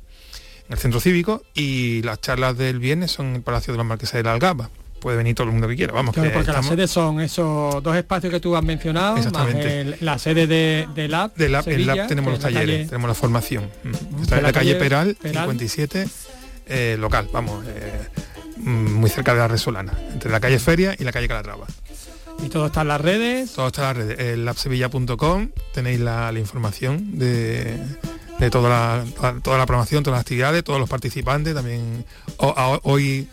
[0.72, 4.16] el centro cívico, y las charlas del viernes son en el Palacio de la Marquesa
[4.16, 4.70] de la Algaba.
[5.00, 6.14] Puede venir todo el mundo que quiera, vamos.
[6.14, 9.26] Claro, que porque las estamos- sedes son esos dos espacios que tú has mencionado, más
[9.26, 9.80] Exactamente.
[9.80, 11.34] el- la sede de, de Lab.
[11.34, 13.64] de Lab, en Sevilla, Lab tenemos los talleres, calle- tenemos la formación.
[14.22, 15.42] Está en la calle calle Peral, Peral.
[15.44, 16.06] 57,
[16.66, 18.06] eh, local, vamos, eh,
[18.58, 21.66] mm, muy cerca de la Resolana, entre la calle Feria y la calle Calatrava.
[22.44, 23.52] Y todo está en las redes.
[23.54, 24.18] Todo está en las redes.
[24.34, 27.76] En labsevilla.com tenéis la, la información de,
[28.46, 29.04] de toda, la,
[29.42, 31.54] toda- la programación, todas las actividades, todos los participantes.
[31.54, 32.04] También
[32.38, 33.28] hoy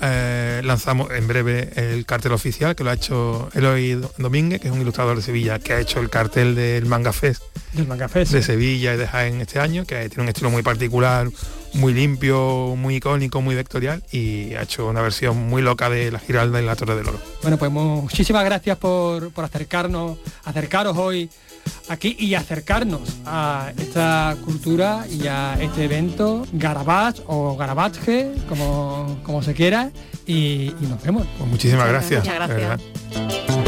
[0.00, 4.74] eh, lanzamos en breve el cartel oficial que lo ha hecho Eloy Domínguez, que es
[4.74, 7.42] un ilustrador de Sevilla, que ha hecho el cartel del Manga Fest
[7.72, 8.46] Del Manga Fest, de sí.
[8.46, 11.28] Sevilla y de Jaén este año, que tiene un estilo muy particular,
[11.74, 16.18] muy limpio, muy icónico, muy vectorial y ha hecho una versión muy loca de la
[16.18, 17.18] Giralda y la Torre del Oro.
[17.42, 21.30] Bueno, pues muchísimas gracias por, por acercarnos, acercaros hoy
[21.88, 29.42] aquí y acercarnos a esta cultura y a este evento, Garabach o Garabatge, como, como
[29.42, 29.90] se quiera,
[30.26, 31.26] y, y nos vemos.
[31.38, 32.24] Pues muchísimas gracias.
[32.24, 33.61] Muchas gracias.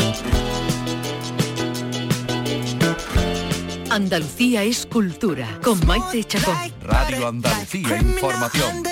[3.95, 6.57] Andalucía es cultura con Maite Chacón.
[6.83, 8.83] Radio Andalucía Información.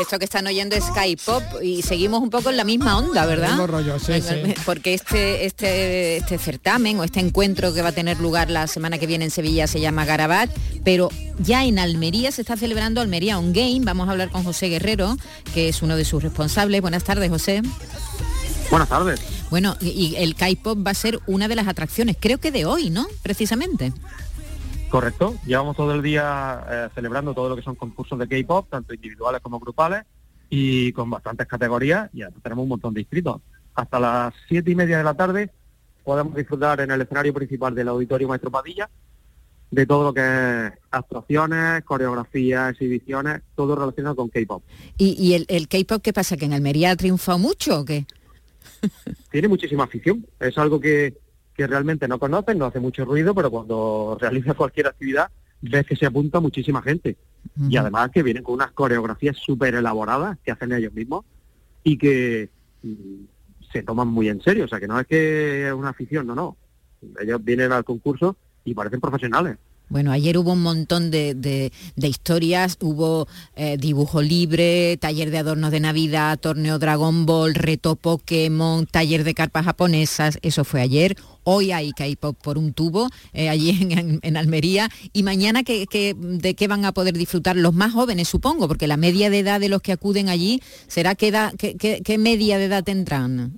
[0.00, 3.26] Esto que están oyendo es Sky Pop y seguimos un poco en la misma onda,
[3.26, 3.48] ¿verdad?
[3.48, 4.54] Mismo rollo, sí, sí.
[4.64, 8.98] Porque este, este, este certamen o este encuentro que va a tener lugar la semana
[8.98, 10.48] que viene en Sevilla se llama Garabat,
[10.84, 11.08] pero
[11.40, 13.80] ya en Almería se está celebrando Almería On Game.
[13.82, 15.16] Vamos a hablar con José Guerrero,
[15.52, 16.80] que es uno de sus responsables.
[16.82, 17.62] Buenas tardes, José.
[18.70, 19.46] Buenas tardes.
[19.50, 22.90] Bueno, y, el K-pop va a ser una de las atracciones, creo que de hoy,
[22.90, 23.06] ¿no?
[23.22, 23.92] Precisamente.
[24.90, 25.34] Correcto.
[25.46, 29.40] Llevamos todo el día eh, celebrando todo lo que son concursos de K-pop, tanto individuales
[29.42, 30.04] como grupales,
[30.48, 33.40] y con bastantes categorías, y ya tenemos un montón de inscritos.
[33.74, 35.50] Hasta las siete y media de la tarde
[36.04, 38.88] podemos disfrutar en el escenario principal del Auditorio Maestro Padilla
[39.70, 44.62] de todo lo que es actuaciones, coreografías, exhibiciones, todo relacionado con K-pop.
[44.96, 46.36] ¿Y, y el, el K-pop qué pasa?
[46.36, 48.06] ¿Que en Almería ha triunfado mucho o qué?
[49.30, 50.26] Tiene muchísima afición.
[50.40, 51.14] Es algo que,
[51.54, 55.30] que realmente no conocen, no hace mucho ruido, pero cuando realizas cualquier actividad
[55.60, 57.16] ves que se apunta muchísima gente.
[57.68, 61.24] Y además que vienen con unas coreografías súper elaboradas que hacen ellos mismos
[61.82, 62.48] y que
[62.82, 63.24] mm,
[63.72, 64.64] se toman muy en serio.
[64.64, 66.56] O sea, que no es que es una afición, no, no.
[67.20, 69.58] Ellos vienen al concurso y parecen profesionales.
[69.88, 71.70] Bueno, ayer hubo un montón de, de-
[72.08, 78.86] historias, hubo eh, dibujo libre, taller de adornos de Navidad, torneo Dragon Ball, reto Pokémon,
[78.86, 81.16] taller de carpas japonesas, eso fue ayer.
[81.44, 84.88] Hoy hay K-pop por un tubo, eh, allí en, en- Almería.
[85.12, 88.66] Y mañana, ¿qué, qué- de qué van a poder disfrutar los más jóvenes, supongo?
[88.66, 92.00] Porque la media de edad de los que acuden allí, ¿será qué, edad- qué- qué-
[92.02, 93.52] qué media de edad tendrán?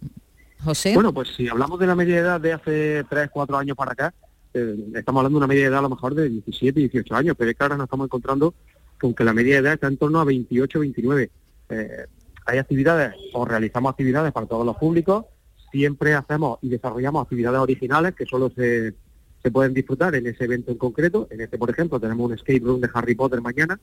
[0.65, 0.95] José.
[0.95, 3.93] Bueno, pues si hablamos de la media de edad de hace 3, 4 años para
[3.93, 4.13] acá,
[4.57, 7.37] eh, estamos hablando de una media de edad a lo mejor de 17, 18 años,
[7.39, 8.55] pero es que ahora nos estamos encontrando
[8.99, 11.31] con que la media de edad está en torno a 28, 29.
[11.69, 12.07] Eh,
[12.47, 15.27] hay actividades o realizamos actividades para todos los públicos,
[15.71, 18.95] siempre hacemos y desarrollamos actividades originales que solo se,
[19.43, 21.29] se pueden disfrutar en ese evento en concreto.
[21.31, 23.79] En este, por ejemplo, tenemos un escape room de Harry Potter mañana,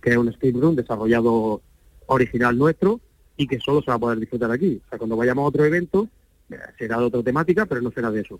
[0.00, 1.62] que es un escape room desarrollado
[2.06, 3.00] original nuestro
[3.36, 4.80] y que solo se va a poder disfrutar aquí.
[4.86, 6.08] O sea, cuando vayamos a otro evento,
[6.50, 8.38] eh, será de otra temática, pero no será de eso.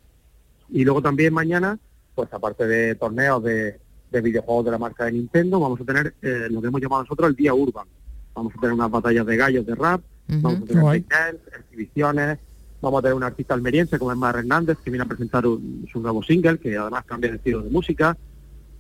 [0.73, 1.79] Y luego también mañana,
[2.14, 3.79] pues aparte de torneos de,
[4.11, 7.03] de videojuegos de la marca de Nintendo, vamos a tener eh, lo que hemos llamado
[7.03, 7.87] nosotros el Día Urban.
[8.35, 10.01] Vamos a tener unas batallas de gallos de rap,
[10.41, 10.81] vamos a tener
[11.61, 12.39] exhibiciones,
[12.81, 15.87] vamos a tener un artista almeriense como es Mar Hernández, que viene a presentar un-
[15.93, 18.16] su nuevo single, que además cambia el estilo de música.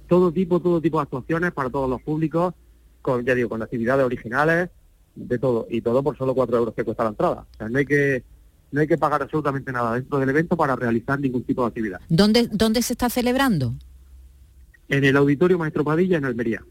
[0.08, 2.54] Todo tipo, todo tipo de actuaciones para todos los públicos,
[3.02, 4.70] con, ya digo, con actividades originales,
[5.14, 5.66] de todo.
[5.70, 7.46] Y todo por solo 4 euros que cuesta la entrada.
[7.52, 8.22] O sea, no hay que
[8.72, 12.00] no hay que pagar absolutamente nada dentro del evento para realizar ningún tipo de actividad.
[12.08, 13.74] ¿Dónde, ¿Dónde se está celebrando?
[14.88, 16.62] En el Auditorio Maestro Padilla, en Almería.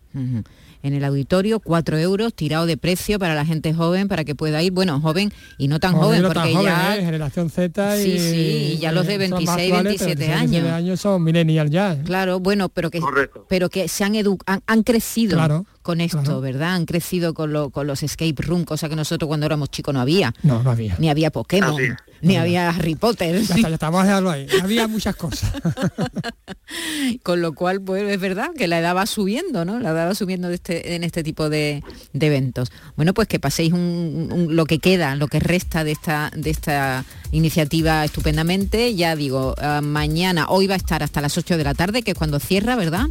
[0.84, 4.62] En el auditorio, 4 euros, tirado de precio para la gente joven, para que pueda
[4.64, 6.98] ir, bueno, joven y no tan joven, no tan porque joven, ya...
[6.98, 7.06] ¿eh?
[7.06, 8.36] generación Z y Sí, sí,
[8.74, 11.00] y ya los de son más 26, actuales, pero 27 26, años.
[11.00, 11.94] son millennials ya.
[11.94, 12.02] ¿eh?
[12.04, 13.00] Claro, bueno, pero que,
[13.48, 16.76] pero que se han, edu- han, han crecido Claro, con esto, ¿verdad?
[16.76, 20.02] Han crecido con, lo- con los escape room, cosa que nosotros cuando éramos chicos no
[20.02, 20.34] había.
[20.44, 20.96] No, no había.
[21.00, 21.90] Ni había Pokémon, Así
[22.22, 23.36] ni había Harry Potter.
[23.42, 24.46] Ya está, ya está, vamos a dejarlo ahí.
[24.62, 25.52] Había muchas cosas.
[27.24, 29.80] Con lo cual, pues es verdad que la edad va subiendo, ¿no?
[29.80, 32.72] La edad va subiendo de este, en este tipo de, de eventos.
[32.96, 36.50] Bueno, pues que paséis un- un- lo que queda, lo que resta de esta, de
[36.50, 38.94] esta iniciativa estupendamente.
[38.96, 42.12] Ya digo, ah, mañana, hoy va a estar hasta las 8 de la tarde, que
[42.12, 43.06] es cuando cierra, ¿verdad?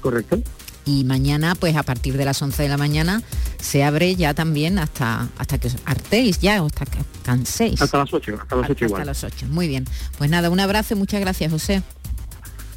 [0.00, 0.42] Correcto.
[0.86, 3.22] Y mañana, pues a partir de las 11 de la mañana,
[3.60, 7.80] se abre ya también hasta, hasta que os hartéis ya, o hasta que canséis.
[7.80, 9.06] Hasta las 8, hasta las 8 hasta igual.
[9.06, 9.46] las 8.
[9.50, 9.84] Muy bien.
[10.18, 11.82] Pues nada, un abrazo y muchas gracias, José.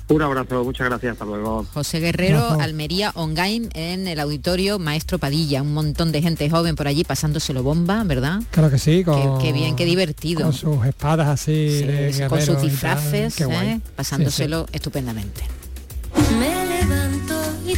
[0.10, 1.66] Un abrazo, muchas gracias, hasta luego.
[1.74, 2.60] José Guerrero.
[2.60, 5.62] Almería, Ongain, en el auditorio Maestro Padilla.
[5.62, 8.42] Un montón de gente joven por allí pasándoselo bomba, ¿verdad?
[8.52, 10.42] Claro que sí, Qué, con, qué bien, qué divertido.
[10.44, 12.62] con sus espadas así Sí, de con sus tal.
[12.70, 13.40] disfraces.
[13.40, 13.80] ¿eh?
[13.96, 15.42] pasándoselo estupendamente.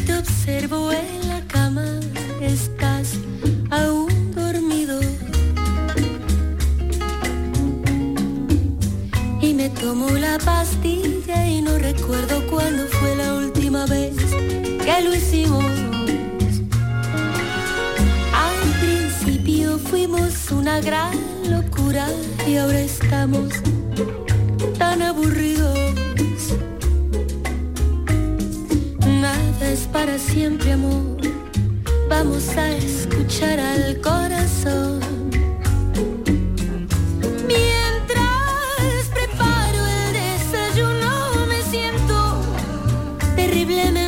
[0.06, 2.00] Te observo en la cama,
[2.40, 3.14] estás
[3.72, 5.00] aún dormido.
[9.42, 14.16] Y me tomo la pastilla y no recuerdo cuándo fue la última vez
[14.84, 15.66] que lo hicimos.
[18.32, 21.18] Al principio fuimos una gran
[21.50, 22.08] locura
[22.48, 23.50] y ahora estamos
[24.78, 25.96] tan aburridos.
[29.62, 31.18] Es para siempre, amor.
[32.10, 35.00] Vamos a escuchar al corazón.
[37.48, 42.42] Mientras preparo el desayuno, me siento
[43.36, 44.05] terriblemente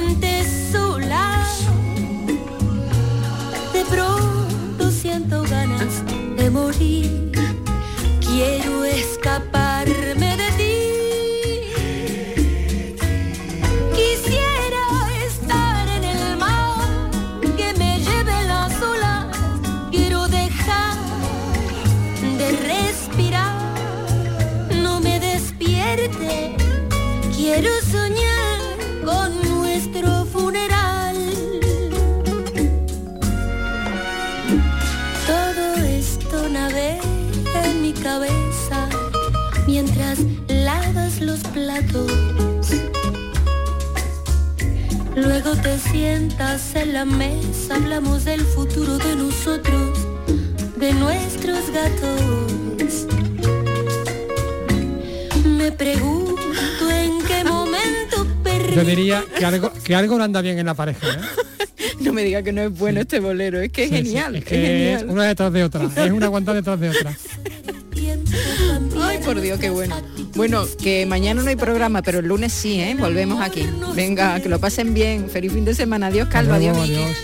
[59.88, 61.08] que algo, no anda bien en la pareja.
[61.08, 61.18] ¿eh?
[62.02, 64.44] No me diga que no es bueno este bolero, es que es Sí, genial, es
[64.44, 64.56] es, que
[64.94, 65.10] es genial.
[65.10, 65.90] una detrás de otra.
[65.96, 67.18] Es una aguantada detrás de otra.
[69.02, 69.96] Ay, por Dios, qué bueno.
[70.36, 72.96] Bueno, que mañana no hay programa, pero el lunes sí, ¿eh?
[73.00, 73.68] Volvemos aquí.
[73.96, 75.30] Venga, que lo pasen bien.
[75.30, 76.08] Feliz fin de semana.
[76.08, 76.54] Adiós, Calvo.
[76.54, 76.96] Adiós, Miki.
[76.96, 77.18] adiós.